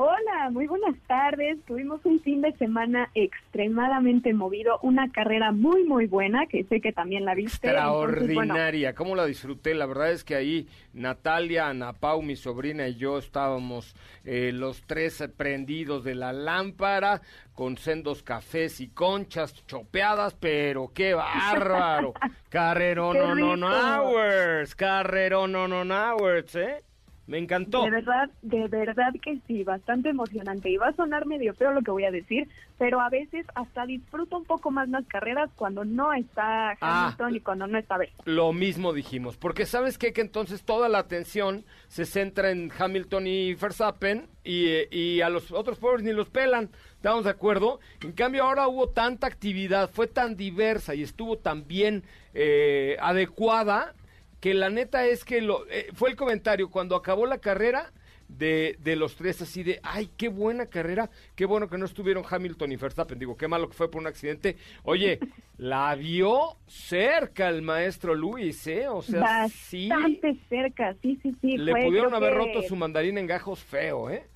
[0.00, 1.58] Hola, muy buenas tardes.
[1.66, 6.92] Tuvimos un fin de semana extremadamente movido, una carrera muy, muy buena, que sé que
[6.92, 7.66] también la viste.
[7.66, 9.74] Extraordinaria, ¿cómo la disfruté?
[9.74, 14.82] La verdad es que ahí Natalia, Ana Pau, mi sobrina y yo estábamos eh, los
[14.82, 17.20] tres prendidos de la lámpara
[17.52, 22.14] con sendos cafés y conchas chopeadas, pero qué bárbaro.
[22.50, 26.84] Carrerón on hours, carrerón on hours, ¿eh?
[27.28, 27.84] Me encantó.
[27.84, 30.70] De verdad, de verdad que sí, bastante emocionante.
[30.70, 33.84] Y va a sonar medio feo lo que voy a decir, pero a veces hasta
[33.84, 37.04] disfruto un poco más las carreras cuando no está ah.
[37.04, 38.34] Hamilton y cuando no está Verstappen.
[38.34, 40.08] Lo mismo dijimos, porque sabes qué?
[40.12, 45.52] que entonces toda la atención se centra en Hamilton y Verstappen y, y a los
[45.52, 46.70] otros pobres ni los pelan.
[46.96, 47.78] ¿Estamos de acuerdo?
[48.00, 53.92] En cambio ahora hubo tanta actividad, fue tan diversa y estuvo tan bien eh, adecuada
[54.40, 57.92] que la neta es que lo, eh, fue el comentario, cuando acabó la carrera,
[58.28, 62.24] de, de los tres así de, ay, qué buena carrera, qué bueno que no estuvieron
[62.28, 64.56] Hamilton y Verstappen, digo, qué malo que fue por un accidente.
[64.82, 65.18] Oye,
[65.56, 68.88] la vio cerca el maestro Luis, ¿eh?
[68.88, 69.88] O sea, sí.
[69.88, 71.56] Bastante cerca, sí, sí, sí.
[71.56, 74.26] Le fue, pudieron haber que roto su mandarín en gajos feo, ¿eh?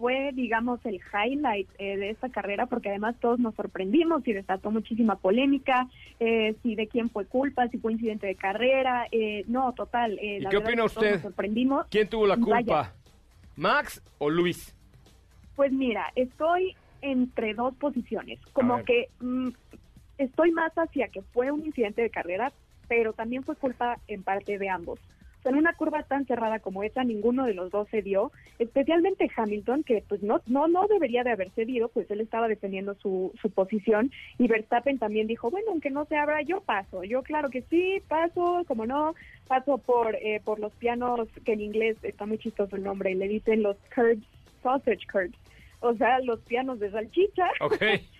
[0.00, 4.70] Fue, digamos, el highlight eh, de esta carrera porque además todos nos sorprendimos y desató
[4.70, 9.74] muchísima polémica, eh, si de quién fue culpa, si fue incidente de carrera, eh, no,
[9.74, 10.18] total.
[10.18, 11.12] Eh, ¿Y la qué opina todos usted?
[11.12, 11.86] Nos sorprendimos.
[11.90, 12.62] ¿Quién tuvo la culpa?
[12.62, 12.94] Vaya.
[13.56, 14.74] ¿Max o Luis?
[15.54, 18.40] Pues mira, estoy entre dos posiciones.
[18.54, 19.50] Como que mm,
[20.16, 22.54] estoy más hacia que fue un incidente de carrera,
[22.88, 24.98] pero también fue culpa en parte de ambos.
[25.40, 28.30] O sea, en una curva tan cerrada como esa, ninguno de los dos se dio,
[28.58, 32.94] especialmente Hamilton, que pues no, no, no debería de haber cedido, pues él estaba defendiendo
[32.96, 37.22] su, su posición, y Verstappen también dijo, bueno, aunque no se abra, yo paso, yo
[37.22, 39.14] claro que sí, paso, como no,
[39.48, 43.26] paso por, eh, por los pianos, que en inglés está muy chistoso el nombre, le
[43.26, 44.26] dicen los curbs,
[44.62, 45.38] sausage curbs,
[45.80, 47.80] o sea, los pianos de salchicha, Ok.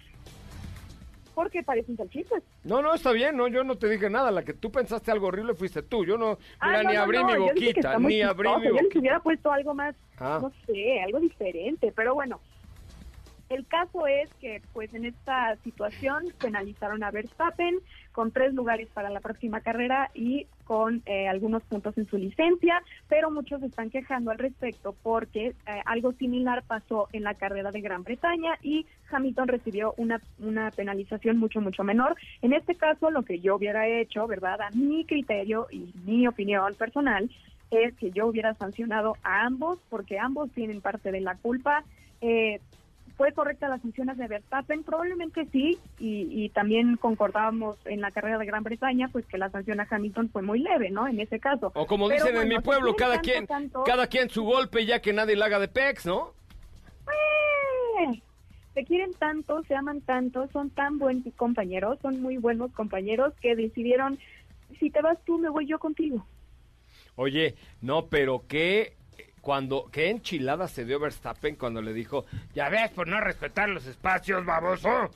[1.43, 2.43] porque parecen salchichas.
[2.65, 4.31] No, no, está bien, no, yo no te dije nada.
[4.31, 6.05] La que tú pensaste algo horrible fuiste tú.
[6.05, 8.83] Yo no, Ah, mira, no, ni abrí no, mi boquita, ni abrí mi Yo les
[8.83, 8.99] boquita.
[8.99, 10.39] hubiera puesto algo más, Ah.
[10.43, 12.41] no sé, algo diferente, pero bueno.
[13.51, 17.81] El caso es que, pues, en esta situación penalizaron a Verstappen
[18.13, 22.81] con tres lugares para la próxima carrera y con eh, algunos puntos en su licencia,
[23.09, 27.81] pero muchos están quejando al respecto porque eh, algo similar pasó en la carrera de
[27.81, 32.15] Gran Bretaña y Hamilton recibió una, una penalización mucho, mucho menor.
[32.43, 34.61] En este caso, lo que yo hubiera hecho, ¿verdad?
[34.61, 37.29] A mi criterio y mi opinión personal,
[37.73, 41.83] es que yo hubiera sancionado a ambos porque ambos tienen parte de la culpa.
[42.21, 42.61] Eh,
[43.21, 44.83] ¿Fue correcta la sanción hacia Verstappen?
[44.83, 49.51] Probablemente sí, y, y también concordábamos en la carrera de Gran Bretaña, pues que la
[49.51, 51.07] sanción a Hamilton fue muy leve, ¿no?
[51.07, 51.71] En ese caso.
[51.75, 54.87] O como Pero dicen en mi pueblo, cada tanto, quien, tanto, cada quien su golpe
[54.87, 56.33] ya que nadie le haga de pex, ¿no?
[58.01, 58.23] ¡eh!
[58.73, 63.55] Se quieren tanto, se aman tanto, son tan buenos compañeros, son muy buenos compañeros que
[63.55, 64.19] decidieron,
[64.79, 66.25] si te vas tú, me voy yo contigo.
[67.17, 68.97] Oye, no, pero qué
[69.41, 72.25] cuando qué enchilada se dio Verstappen cuando le dijo,
[72.55, 75.11] "Ya ves por no respetar los espacios, baboso."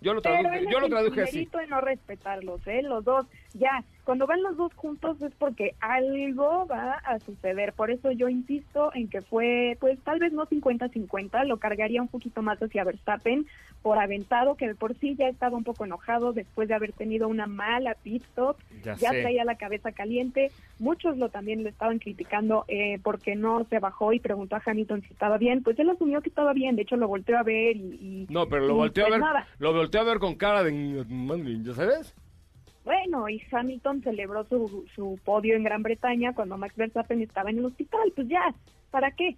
[0.00, 1.30] Yo lo Pero traduje, él yo es lo el traduje así.
[1.32, 2.82] primerito en no respetarlos, ¿eh?
[2.82, 7.72] Los dos, ya, cuando van los dos juntos es porque algo va a suceder.
[7.72, 12.06] Por eso yo insisto en que fue, pues tal vez no 50-50, lo cargaría un
[12.06, 13.46] poquito más hacia Verstappen
[13.82, 17.28] por aventado, que de por sí ya estaba un poco enojado después de haber tenido
[17.28, 20.50] una mala pit stop, Ya traía la cabeza caliente.
[20.78, 25.02] Muchos lo también lo estaban criticando eh, porque no se bajó y preguntó a Hamilton
[25.02, 25.62] si estaba bien.
[25.62, 27.80] Pues él asumió que estaba bien, de hecho lo volteó a ver y...
[28.00, 29.46] y- No, pero lo volteó a pues, ver, nada.
[29.58, 31.04] lo volteó a ver con cara de,
[31.62, 32.14] ¿ya sabes?
[32.84, 37.58] Bueno, y Hamilton celebró su, su podio en Gran Bretaña cuando Max Verstappen estaba en
[37.58, 38.12] el hospital.
[38.14, 38.54] Pues ya,
[38.90, 39.36] ¿para qué?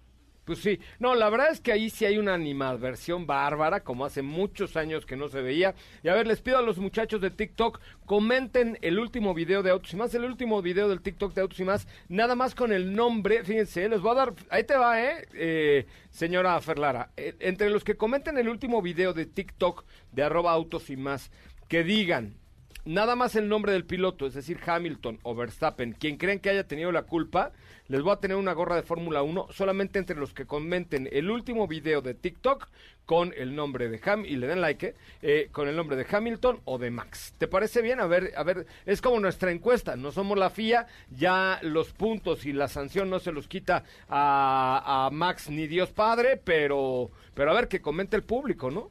[0.51, 4.21] Pues sí, no, la verdad es que ahí sí hay una animadversión bárbara, como hace
[4.21, 5.75] muchos años que no se veía.
[6.03, 9.69] Y a ver, les pido a los muchachos de TikTok, comenten el último video de
[9.69, 12.73] Autos y Más, el último video del TikTok de Autos y Más, nada más con
[12.73, 17.33] el nombre, fíjense, les voy a dar, ahí te va, eh, eh señora Ferlara, Eh,
[17.39, 21.31] entre los que comenten el último video de TikTok de arroba Autos y Más,
[21.69, 22.40] que digan,
[22.85, 26.67] nada más el nombre del piloto, es decir, Hamilton o Verstappen, quien creen que haya
[26.67, 27.51] tenido la culpa,
[27.87, 31.29] les voy a tener una gorra de Fórmula 1 solamente entre los que comenten el
[31.29, 32.69] último video de TikTok
[33.05, 36.05] con el nombre de Ham y le den like, eh, eh, con el nombre de
[36.09, 37.33] Hamilton o de Max.
[37.37, 37.99] ¿Te parece bien?
[37.99, 42.45] A ver, a ver, es como nuestra encuesta, no somos la FIA, ya los puntos
[42.45, 47.51] y la sanción no se los quita a, a Max ni Dios Padre, pero, pero
[47.51, 48.89] a ver que comente el público, ¿no?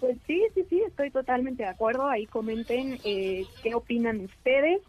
[0.00, 2.08] Pues sí, sí, sí, estoy totalmente de acuerdo.
[2.08, 4.80] Ahí comenten eh, qué opinan ustedes.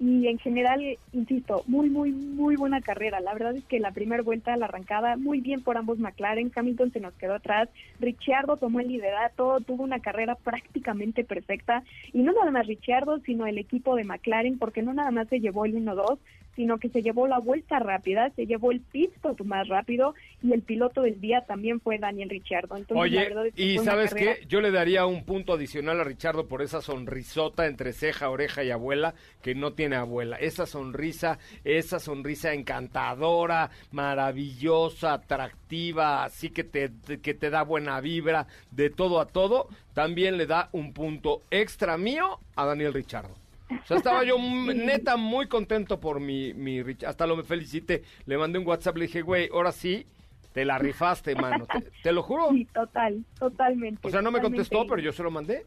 [0.00, 3.18] Y en general, insisto, muy, muy, muy buena carrera.
[3.20, 6.52] La verdad es que la primera vuelta, la arrancada, muy bien por ambos McLaren.
[6.54, 7.68] Hamilton se nos quedó atrás.
[7.98, 11.82] Ricciardo tomó el liderato, tuvo una carrera prácticamente perfecta.
[12.12, 15.40] Y no nada más Ricciardo, sino el equipo de McLaren, porque no nada más se
[15.40, 16.18] llevó el 1-2,
[16.58, 20.52] sino que se llevó la vuelta rápida, se llevó el pit stop más rápido y
[20.52, 22.76] el piloto del día también fue Daniel Ricciardo.
[22.76, 24.46] Entonces, la Oye, verdad es que y ¿sabes carrera- qué?
[24.48, 28.72] Yo le daría un punto adicional a Richardo por esa sonrisota entre ceja, oreja y
[28.72, 30.34] abuela, que no tiene abuela.
[30.34, 36.90] Esa sonrisa, esa sonrisa encantadora, maravillosa, atractiva, así que te-
[37.22, 41.96] que te da buena vibra de todo a todo, también le da un punto extra
[41.96, 43.34] mío a Daniel Richardo.
[43.70, 48.02] O sea, estaba yo neta muy contento por mi, mi Rich- hasta lo me felicité,
[48.26, 50.06] le mandé un WhatsApp, le dije, güey, ahora sí,
[50.52, 52.50] te la rifaste, mano, te, te lo juro.
[52.50, 54.06] Sí, total, totalmente.
[54.06, 55.66] O sea, no me contestó, pero yo se lo mandé.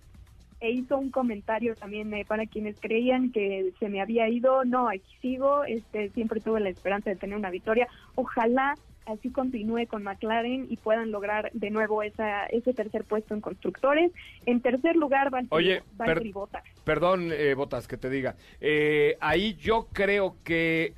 [0.60, 4.64] E hizo un comentario también eh, para quienes creían que se me había ido.
[4.64, 5.64] No, aquí sigo.
[5.64, 7.88] Este, siempre tuve la esperanza de tener una victoria.
[8.14, 8.76] Ojalá
[9.06, 14.12] así continúe con McLaren y puedan lograr de nuevo esa, ese tercer puesto en constructores.
[14.46, 16.64] En tercer lugar, Valtteri, Oye, Valtteri per- Bottas.
[16.84, 18.36] Perdón, eh, Botas, que te diga.
[18.60, 20.94] Eh, ahí yo creo que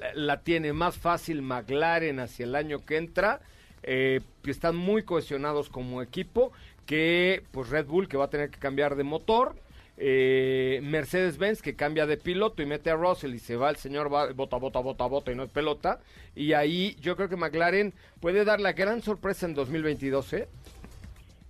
[0.00, 3.40] la, la tiene más fácil McLaren hacia el año que entra,
[3.82, 6.52] eh, que están muy cohesionados como equipo,
[6.86, 9.56] que pues Red Bull que va a tener que cambiar de motor,
[9.96, 14.12] eh, Mercedes-Benz que cambia de piloto y mete a Russell y se va el señor
[14.12, 16.00] va, bota, bota, bota, bota y no es pelota.
[16.34, 20.48] Y ahí yo creo que McLaren puede dar la gran sorpresa en 2022, ¿eh?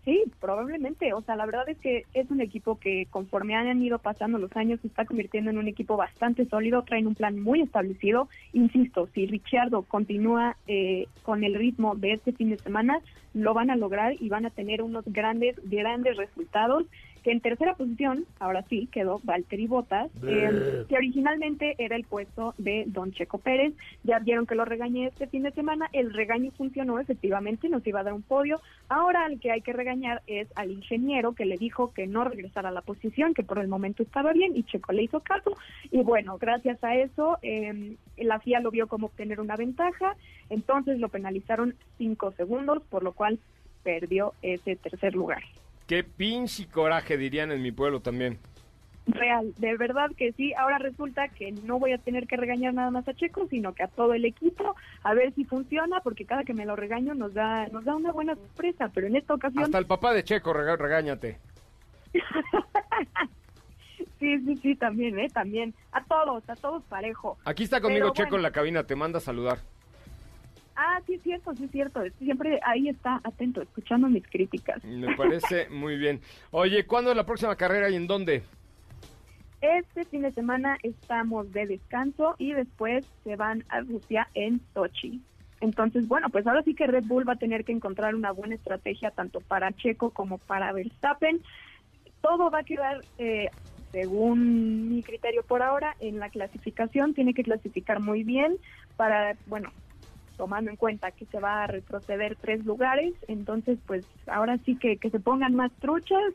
[0.05, 1.15] Sí, probablemente.
[1.15, 4.55] O sea, la verdad es que es un equipo que conforme han ido pasando los
[4.55, 8.29] años se está convirtiendo en un equipo bastante sólido, traen un plan muy establecido.
[8.53, 13.01] Insisto, si Ricciardo continúa eh, con el ritmo de este fin de semana,
[13.33, 16.85] lo van a lograr y van a tener unos grandes, grandes resultados.
[17.25, 22.55] Que en tercera posición, ahora sí, quedó Valtteri Bottas, eh, que originalmente era el puesto
[22.59, 23.73] de Don Checo Pérez.
[24.03, 28.01] Ya vieron que lo regañé este fin de semana, el regaño funcionó efectivamente, nos iba
[28.01, 28.61] a dar un podio.
[28.89, 32.69] Ahora al que hay que regañar es al ingeniero que le dijo que no regresara
[32.69, 35.57] a la posición, que por el momento estaba bien y Checo le hizo caso.
[35.91, 40.17] Y bueno, gracias a eso eh, la FIA lo vio como obtener una ventaja,
[40.51, 43.39] entonces lo penalizaron cinco segundos, por lo cual
[43.83, 45.43] perdió ese tercer lugar.
[45.87, 48.39] Qué pinche coraje dirían en mi pueblo también.
[49.07, 50.55] Real, de verdad que sí.
[50.55, 53.83] Ahora resulta que no voy a tener que regañar nada más a Checo, sino que
[53.83, 57.35] a todo el equipo, a ver si funciona, porque cada que me lo regaño nos
[57.35, 60.55] da nos da una buena sorpresa, pero en esta ocasión Hasta el papá de Checo,
[60.55, 61.37] rega- regáñate.
[64.21, 65.29] sí, sí, sí, también, ¿eh?
[65.29, 65.75] También.
[65.93, 67.37] A todos, a todos parejo.
[67.45, 68.37] Aquí está conmigo Pero Checo bueno.
[68.39, 69.59] en la cabina, te manda a saludar.
[70.77, 72.03] Ah, sí, es cierto, sí, es cierto.
[72.19, 74.85] Siempre ahí está, atento, escuchando mis críticas.
[74.85, 76.21] Me parece muy bien.
[76.51, 78.43] Oye, ¿cuándo es la próxima carrera y en dónde?
[79.61, 85.23] Este fin de semana estamos de descanso y después se van a Rusia en Sochi.
[85.61, 88.57] Entonces, bueno, pues ahora sí que Red Bull va a tener que encontrar una buena
[88.57, 91.41] estrategia tanto para Checo como para Verstappen.
[92.21, 93.49] Todo va a quedar, eh,
[93.91, 97.15] según mi criterio por ahora, en la clasificación.
[97.15, 98.59] Tiene que clasificar muy bien
[98.97, 99.71] para, bueno,
[100.37, 103.15] tomando en cuenta que se va a retroceder tres lugares.
[103.29, 106.35] Entonces, pues ahora sí que, que se pongan más truchas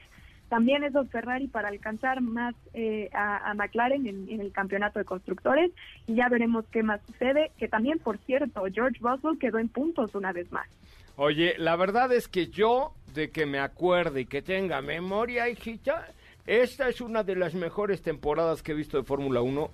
[0.49, 5.71] también esos Ferrari para alcanzar más eh, a, McLaren en, en el campeonato de constructores
[6.07, 10.15] y ya veremos qué más sucede, que también, por cierto, George Russell quedó en puntos
[10.15, 10.67] una vez más.
[11.15, 16.07] Oye, la verdad es que yo, de que me acuerde y que tenga memoria, hijita,
[16.47, 19.69] esta es una de las mejores temporadas que he visto de Fórmula 1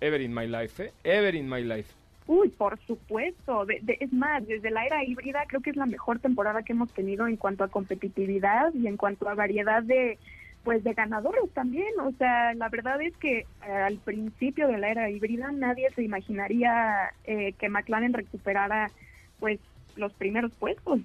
[0.00, 0.92] ever in my life, ¿eh?
[1.04, 1.99] Ever in my life.
[2.32, 3.66] Uy, por supuesto.
[3.66, 6.74] De- de- es más, desde la era híbrida creo que es la mejor temporada que
[6.74, 10.16] hemos tenido en cuanto a competitividad y en cuanto a variedad de
[10.62, 11.88] pues de ganadores también.
[11.98, 16.04] O sea, la verdad es que eh, al principio de la era híbrida nadie se
[16.04, 18.92] imaginaría eh, que McLaren recuperara
[19.40, 19.58] pues
[19.96, 21.00] los primeros puestos.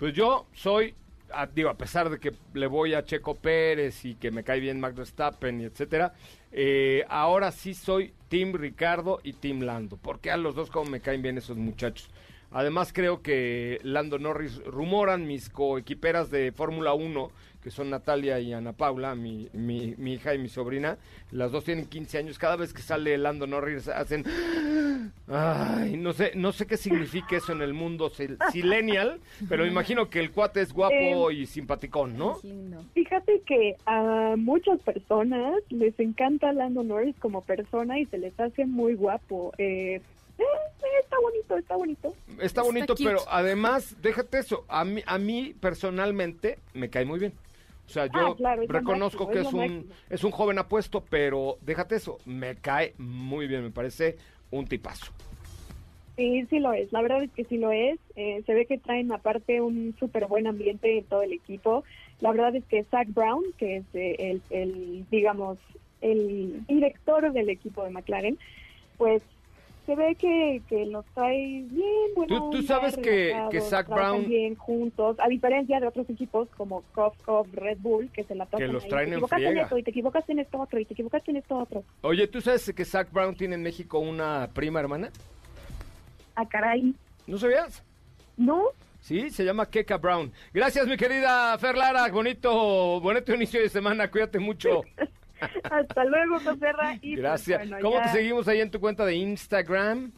[0.00, 0.92] Pues yo soy,
[1.40, 4.60] a- digo, a pesar de que le voy a Checo Pérez y que me cae
[4.60, 6.14] bien Max Verstappen y etcétera,
[6.52, 11.00] eh, ahora sí soy Team Ricardo y Team Lando, porque a los dos como me
[11.00, 12.10] caen bien esos muchachos.
[12.50, 17.30] Además creo que Lando Norris rumoran mis coequiperas de Fórmula 1,
[17.64, 20.98] que son Natalia y Ana Paula, mi, mi, mi hija y mi sobrina.
[21.32, 22.38] Las dos tienen 15 años.
[22.38, 24.22] Cada vez que sale Lando Norris hacen...
[25.28, 30.10] Ay, no sé, no sé qué significa eso en el mundo sil- silenial, pero imagino
[30.10, 32.38] que el cuate es guapo y simpaticón, ¿no?
[32.92, 38.66] Fíjate que a muchas personas les encanta Lando Norris como persona y se les hace
[38.66, 39.52] muy guapo.
[39.56, 40.00] Eh,
[40.38, 40.42] eh,
[41.02, 42.14] está bonito, está bonito.
[42.40, 47.32] Está bonito, pero además, déjate eso, a mí, a mí personalmente me cae muy bien.
[47.86, 51.04] O sea, yo Ah, claro, lo reconozco máximo, que es un, es un joven apuesto,
[51.08, 54.16] pero déjate eso, me cae muy bien, me parece
[54.50, 55.12] un tipazo.
[56.16, 56.92] Sí, sí lo es.
[56.92, 57.98] La verdad es que sí lo es.
[58.14, 61.82] Eh, se ve que traen aparte un súper buen ambiente en todo el equipo.
[62.20, 65.58] La verdad es que Zach Brown, que es eh, el, el, digamos,
[66.00, 68.38] el director del equipo de McLaren,
[68.96, 69.22] pues
[69.86, 72.14] se ve que, que los trae bien.
[72.16, 76.48] buena Tú- tú sabes que- que Zach Brown- bien juntos, a diferencia de otros equipos
[76.56, 77.14] como Cross
[77.52, 80.38] Red Bull, que se la pasan los ahí, traen en esto y te equivocaste en
[80.40, 81.84] esto otro y te equivocaste en esto otro.
[82.02, 85.10] Oye, ¿tú sabes que Zach Brown tiene en México una prima hermana?
[86.34, 86.94] Ah, caray.
[87.26, 87.82] ¿No sabías?
[88.36, 88.64] ¿No?
[89.00, 90.32] Sí, se llama Keka Brown.
[90.52, 92.08] Gracias, mi querida Fer Lara.
[92.10, 94.10] Bonito, bonito inicio de semana.
[94.10, 94.82] Cuídate mucho.
[95.64, 97.58] Hasta luego, José Ra, y pues, Gracias.
[97.68, 100.12] bueno, ¿Cómo ya- te seguimos ahí en tu cuenta de Instagram?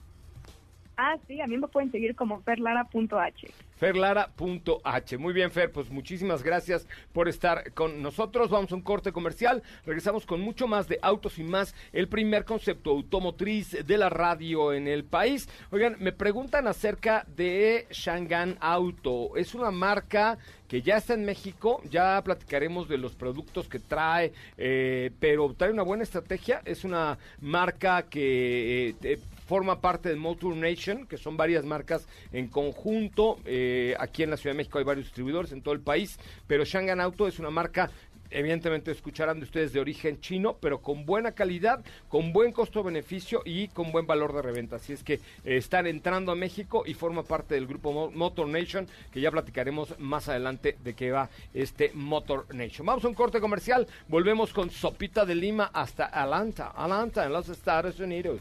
[0.99, 3.49] Ah, sí, a mí me pueden seguir como ferlara.h.
[3.77, 5.19] Ferlara.h.
[5.19, 8.49] Muy bien, Fer, pues muchísimas gracias por estar con nosotros.
[8.49, 9.63] Vamos a un corte comercial.
[9.85, 14.73] Regresamos con mucho más de Autos y más, el primer concepto automotriz de la radio
[14.73, 15.51] en el país.
[15.71, 19.37] Oigan, me preguntan acerca de Shangan Auto.
[19.37, 24.33] Es una marca que ya está en México, ya platicaremos de los productos que trae,
[24.57, 30.57] eh, pero trae una buena estrategia, es una marca que eh, forma parte de Motor
[30.57, 33.39] Nation, que son varias marcas en conjunto.
[33.45, 36.65] Eh, aquí en la Ciudad de México hay varios distribuidores en todo el país, pero
[36.65, 37.91] Shangan Auto es una marca
[38.31, 43.69] evidentemente escucharán de ustedes de origen chino, pero con buena calidad, con buen costo-beneficio y
[43.69, 44.77] con buen valor de reventa.
[44.77, 48.87] Así es que eh, están entrando a México y forma parte del grupo Motor Nation,
[49.13, 52.87] que ya platicaremos más adelante de qué va este Motor Nation.
[52.87, 57.49] Vamos a un corte comercial, volvemos con Sopita de Lima hasta Atlanta, Atlanta en los
[57.49, 58.41] Estados Unidos.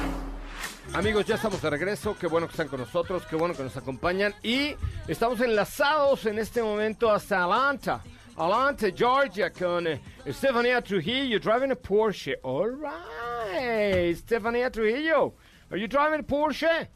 [0.93, 2.17] Amigos, ya estamos de regreso.
[2.19, 4.33] Qué bueno que están con nosotros, qué bueno que nos acompañan.
[4.43, 4.75] Y
[5.07, 8.01] estamos enlazados en este momento hasta Atlanta.
[8.35, 12.35] Atlanta, Georgia, con eh, Stefania Trujillo, driving a Porsche.
[12.43, 15.33] All right, Stefania Trujillo,
[15.69, 16.89] are you driving a Porsche?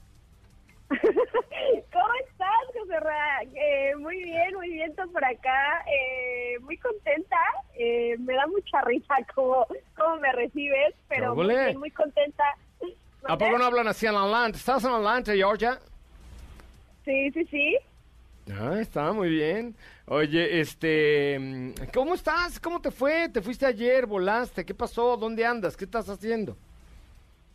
[0.89, 3.43] ¿Cómo estás, José Ra?
[3.43, 5.85] Eh, muy bien, muy bien, por acá.
[5.87, 7.37] Eh, muy contenta.
[7.79, 9.65] Eh, me da mucha risa cómo,
[9.97, 12.43] cómo me recibes, pero muy, bien, muy contenta
[13.27, 14.57] ¿A poco no hablan así en Atlanta?
[14.57, 15.79] ¿Estás en Atlanta, Georgia?
[17.03, 17.77] Sí, sí, sí.
[18.51, 19.75] Ah, está muy bien.
[20.05, 22.59] Oye, este, ¿cómo estás?
[22.59, 23.29] ¿Cómo te fue?
[23.29, 24.05] ¿Te fuiste ayer?
[24.05, 24.63] ¿Volaste?
[24.65, 25.17] ¿Qué pasó?
[25.17, 25.75] ¿Dónde andas?
[25.75, 26.55] ¿Qué estás haciendo?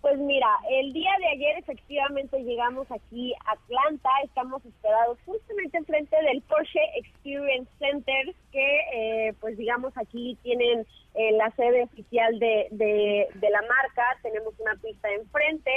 [0.01, 6.17] Pues mira, el día de ayer efectivamente llegamos aquí a Atlanta, estamos hospedados justamente enfrente
[6.23, 12.69] del Porsche Experience Center, que eh, pues digamos aquí tienen eh, la sede oficial de,
[12.71, 15.71] de, de la marca, tenemos una pista enfrente,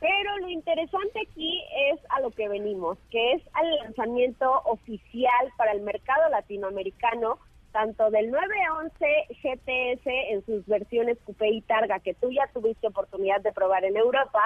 [0.00, 1.62] pero lo interesante aquí
[1.92, 7.38] es a lo que venimos, que es al lanzamiento oficial para el mercado latinoamericano
[7.72, 9.06] tanto del 911
[9.42, 13.96] GTS en sus versiones Coupé y Targa, que tú ya tuviste oportunidad de probar en
[13.96, 14.40] Europa,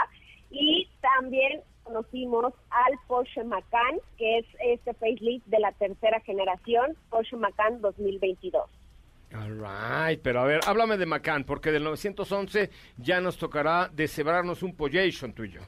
[0.50, 7.36] y también conocimos al Porsche Macan, que es este facelift de la tercera generación, Porsche
[7.36, 8.68] Macan 2022.
[9.34, 14.62] All right, pero a ver, háblame de Macan, porque del 911 ya nos tocará deshebrarnos
[14.62, 15.60] un Pollation tuyo.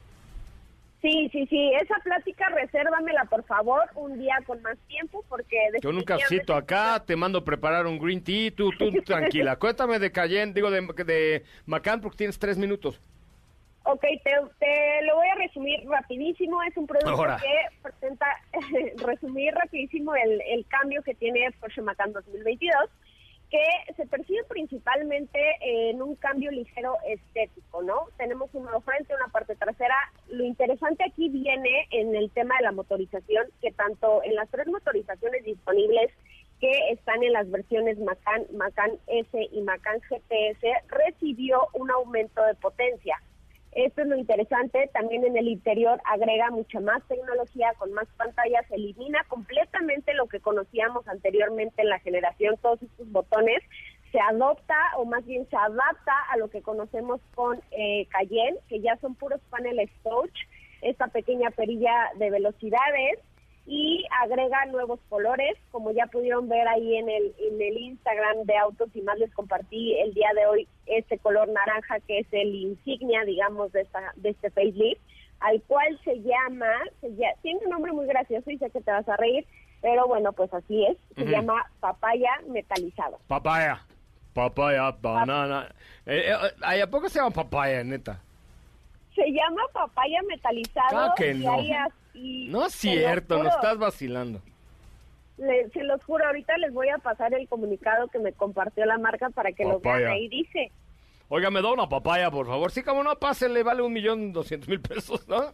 [1.07, 5.55] Sí, sí, sí, esa plática resérvamela por favor un día con más tiempo porque...
[5.81, 9.55] Con un cafecito acá, te mando preparar un green tea, tú, tú tranquila.
[9.55, 12.99] Cuéntame de Cayenne, digo de, de Macan porque tienes tres minutos.
[13.83, 16.61] Ok, te, lo voy a resumir rapidísimo.
[16.63, 18.25] Es un producto que presenta,
[19.05, 22.73] resumir rapidísimo el, el cambio que tiene Porsche Macan 2022
[23.49, 28.07] que se percibe principalmente en un cambio ligero estético, ¿no?
[28.17, 29.95] Tenemos un nuevo frente, una parte trasera.
[30.29, 34.67] Lo interesante aquí viene en el tema de la motorización, que tanto en las tres
[34.67, 36.11] motorizaciones disponibles
[36.59, 42.55] que están en las versiones Macan, Macan S y Macan GTS, recibió un aumento de
[42.55, 43.21] potencia.
[43.73, 48.65] Esto es lo interesante, también en el interior agrega mucha más tecnología con más pantallas,
[48.71, 53.61] elimina completamente lo que conocíamos anteriormente en la generación, todos estos botones,
[54.11, 58.79] se adopta o más bien se adapta a lo que conocemos con eh, Cayenne, que
[58.79, 60.33] ya son puros paneles touch,
[60.81, 63.19] esta pequeña perilla de velocidades,
[63.67, 68.57] y agrega nuevos colores, como ya pudieron ver ahí en el, en el Instagram de
[68.57, 72.55] Autos y más les compartí el día de hoy este color naranja que es el
[72.55, 75.01] insignia, digamos, de, esta, de este facelift,
[75.41, 77.09] al cual se llama, se
[77.41, 79.45] tiene un nombre muy gracioso y sé que te vas a reír,
[79.81, 83.19] pero bueno, pues así es, se llama papaya metalizado.
[83.27, 83.81] Papaya,
[84.33, 85.67] papaya, banana.
[86.05, 86.31] Eh,
[86.71, 88.21] eh, ¿A poco se llama papaya, neta?
[89.13, 91.13] Se llama papaya metalizado.
[91.15, 91.57] que no.
[92.17, 94.41] No es cierto, no estás vacilando.
[95.37, 99.29] se los juro, ahorita les voy a pasar el comunicado que me compartió la marca
[99.29, 100.11] para que lo vean.
[100.11, 100.71] Ahí dice.
[101.29, 102.71] Oiga, me da una papaya, por favor.
[102.71, 105.53] Sí, como no, pásele, vale un millón doscientos mil pesos, ¿no?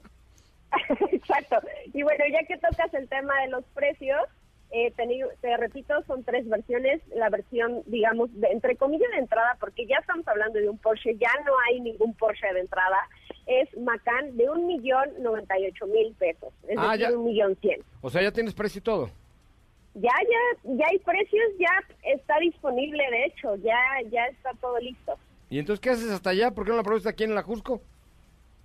[1.11, 1.57] Exacto.
[1.93, 4.21] Y bueno, ya que tocas el tema de los precios,
[4.75, 4.91] eh,
[5.41, 6.99] te, repito, son tres versiones.
[7.15, 11.15] La versión, digamos, de, entre comillas de entrada, porque ya estamos hablando de un Porsche,
[11.15, 12.97] ya no hay ningún Porsche de entrada,
[13.45, 17.55] es Macan de un millón noventa y ocho mil pesos, es ah, decir, un millón
[17.61, 17.81] cien.
[18.01, 19.09] O sea, ya tienes precio y todo.
[19.93, 25.13] Ya, ya, ya hay precios, ya está disponible, de hecho, ya, ya está todo listo.
[25.51, 26.49] ¿Y entonces qué haces hasta allá?
[26.49, 27.79] ¿Por qué no la pruebas aquí en la Jusco?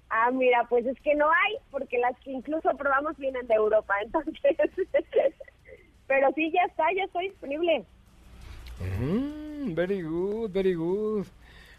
[0.09, 3.95] Ah, mira, pues es que no hay, porque las que incluso probamos vienen de Europa,
[4.03, 4.57] entonces.
[6.09, 7.85] Pero sí, ya está, ya está disponible.
[9.01, 11.27] Mm, very good, very good.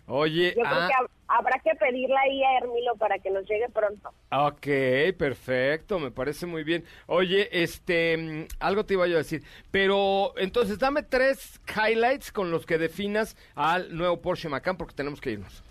[0.08, 3.48] Oye, Yo creo ah, que hab- habrá que pedirla ahí a Hermilo para que nos
[3.48, 4.10] llegue pronto.
[4.32, 6.84] ok, perfecto, me parece muy bien.
[7.06, 12.50] Oye, este, mm, algo te iba yo a decir, pero entonces dame tres highlights con
[12.50, 15.64] los que definas al nuevo Porsche Macan porque tenemos que irnos.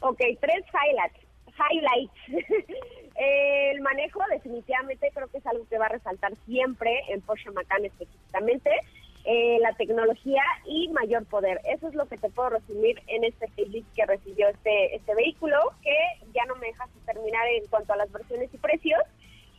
[0.00, 1.21] Ok, tres highlights.
[1.58, 2.12] Highlights.
[3.14, 7.84] El manejo definitivamente creo que es algo que va a resaltar siempre en Porsche Macan
[7.84, 8.70] específicamente.
[9.24, 11.60] Eh, la tecnología y mayor poder.
[11.64, 15.56] Eso es lo que te puedo resumir en este facelift que recibió este, este vehículo,
[15.80, 15.96] que
[16.34, 19.00] ya no me dejas terminar en cuanto a las versiones y precios.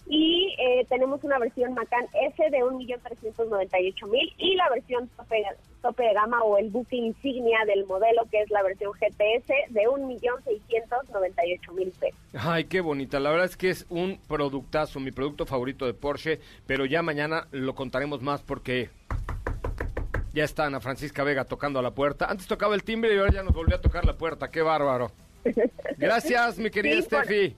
[0.05, 5.41] Y eh, tenemos una versión Macan S de 1.398.000 y la versión tope,
[5.81, 9.83] tope de gama o el buque insignia del modelo, que es la versión GTS de
[9.87, 12.19] 1.698.000 pesos.
[12.33, 13.19] Ay, qué bonita.
[13.19, 17.47] La verdad es que es un productazo, mi producto favorito de Porsche, pero ya mañana
[17.51, 18.89] lo contaremos más porque
[20.33, 22.25] ya está Ana Francisca Vega tocando a la puerta.
[22.25, 24.51] Antes tocaba el timbre y ahora ya nos volvió a tocar la puerta.
[24.51, 25.11] Qué bárbaro.
[25.97, 27.55] Gracias, mi querida Sí, por- Steffi.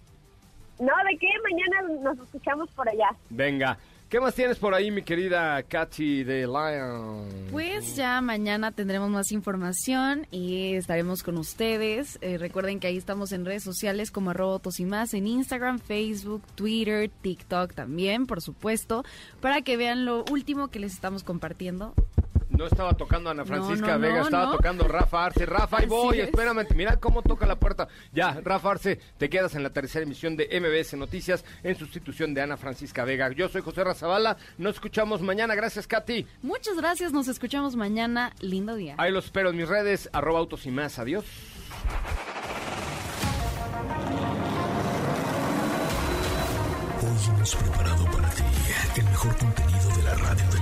[0.80, 1.28] No, ¿de qué?
[1.44, 3.10] Mañana nos escuchamos por allá.
[3.30, 3.78] Venga.
[4.10, 7.28] ¿Qué más tienes por ahí, mi querida Katy de Lion?
[7.52, 12.20] Pues ya mañana tendremos más información y estaremos con ustedes.
[12.22, 15.80] Eh, recuerden que ahí estamos en redes sociales como arroba autos y más, en Instagram,
[15.80, 19.04] Facebook, Twitter, TikTok también, por supuesto,
[19.42, 21.96] para que vean lo último que les estamos compartiendo.
[22.58, 24.52] No estaba tocando Ana Francisca No, no, Vega, no, estaba no.
[24.54, 25.46] tocando Rafa Arce.
[25.46, 26.26] Rafa, ahí voy, es.
[26.30, 27.88] espérame, mira cómo toca la puerta.
[28.14, 32.42] Ya, Rafa Arce, te quedas en la tercera emisión de MBS Noticias en sustitución de
[32.42, 33.32] Ana Francisca Vega.
[33.32, 35.56] Yo soy José Razabala, nos escuchamos mañana.
[35.56, 36.26] Gracias, Katy.
[36.42, 38.32] Muchas gracias, nos escuchamos mañana.
[38.40, 38.96] Lindo día.
[38.98, 40.98] Ahí los espero en mis redes, arroba autos y más.
[41.00, 41.26] Adiós.
[47.02, 48.44] Hoy hemos preparado para ti
[48.98, 50.62] el mejor contenido de la radio del